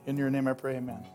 In 0.08 0.18
your 0.18 0.32
name 0.32 0.48
I 0.48 0.54
pray, 0.54 0.78
amen. 0.78 1.06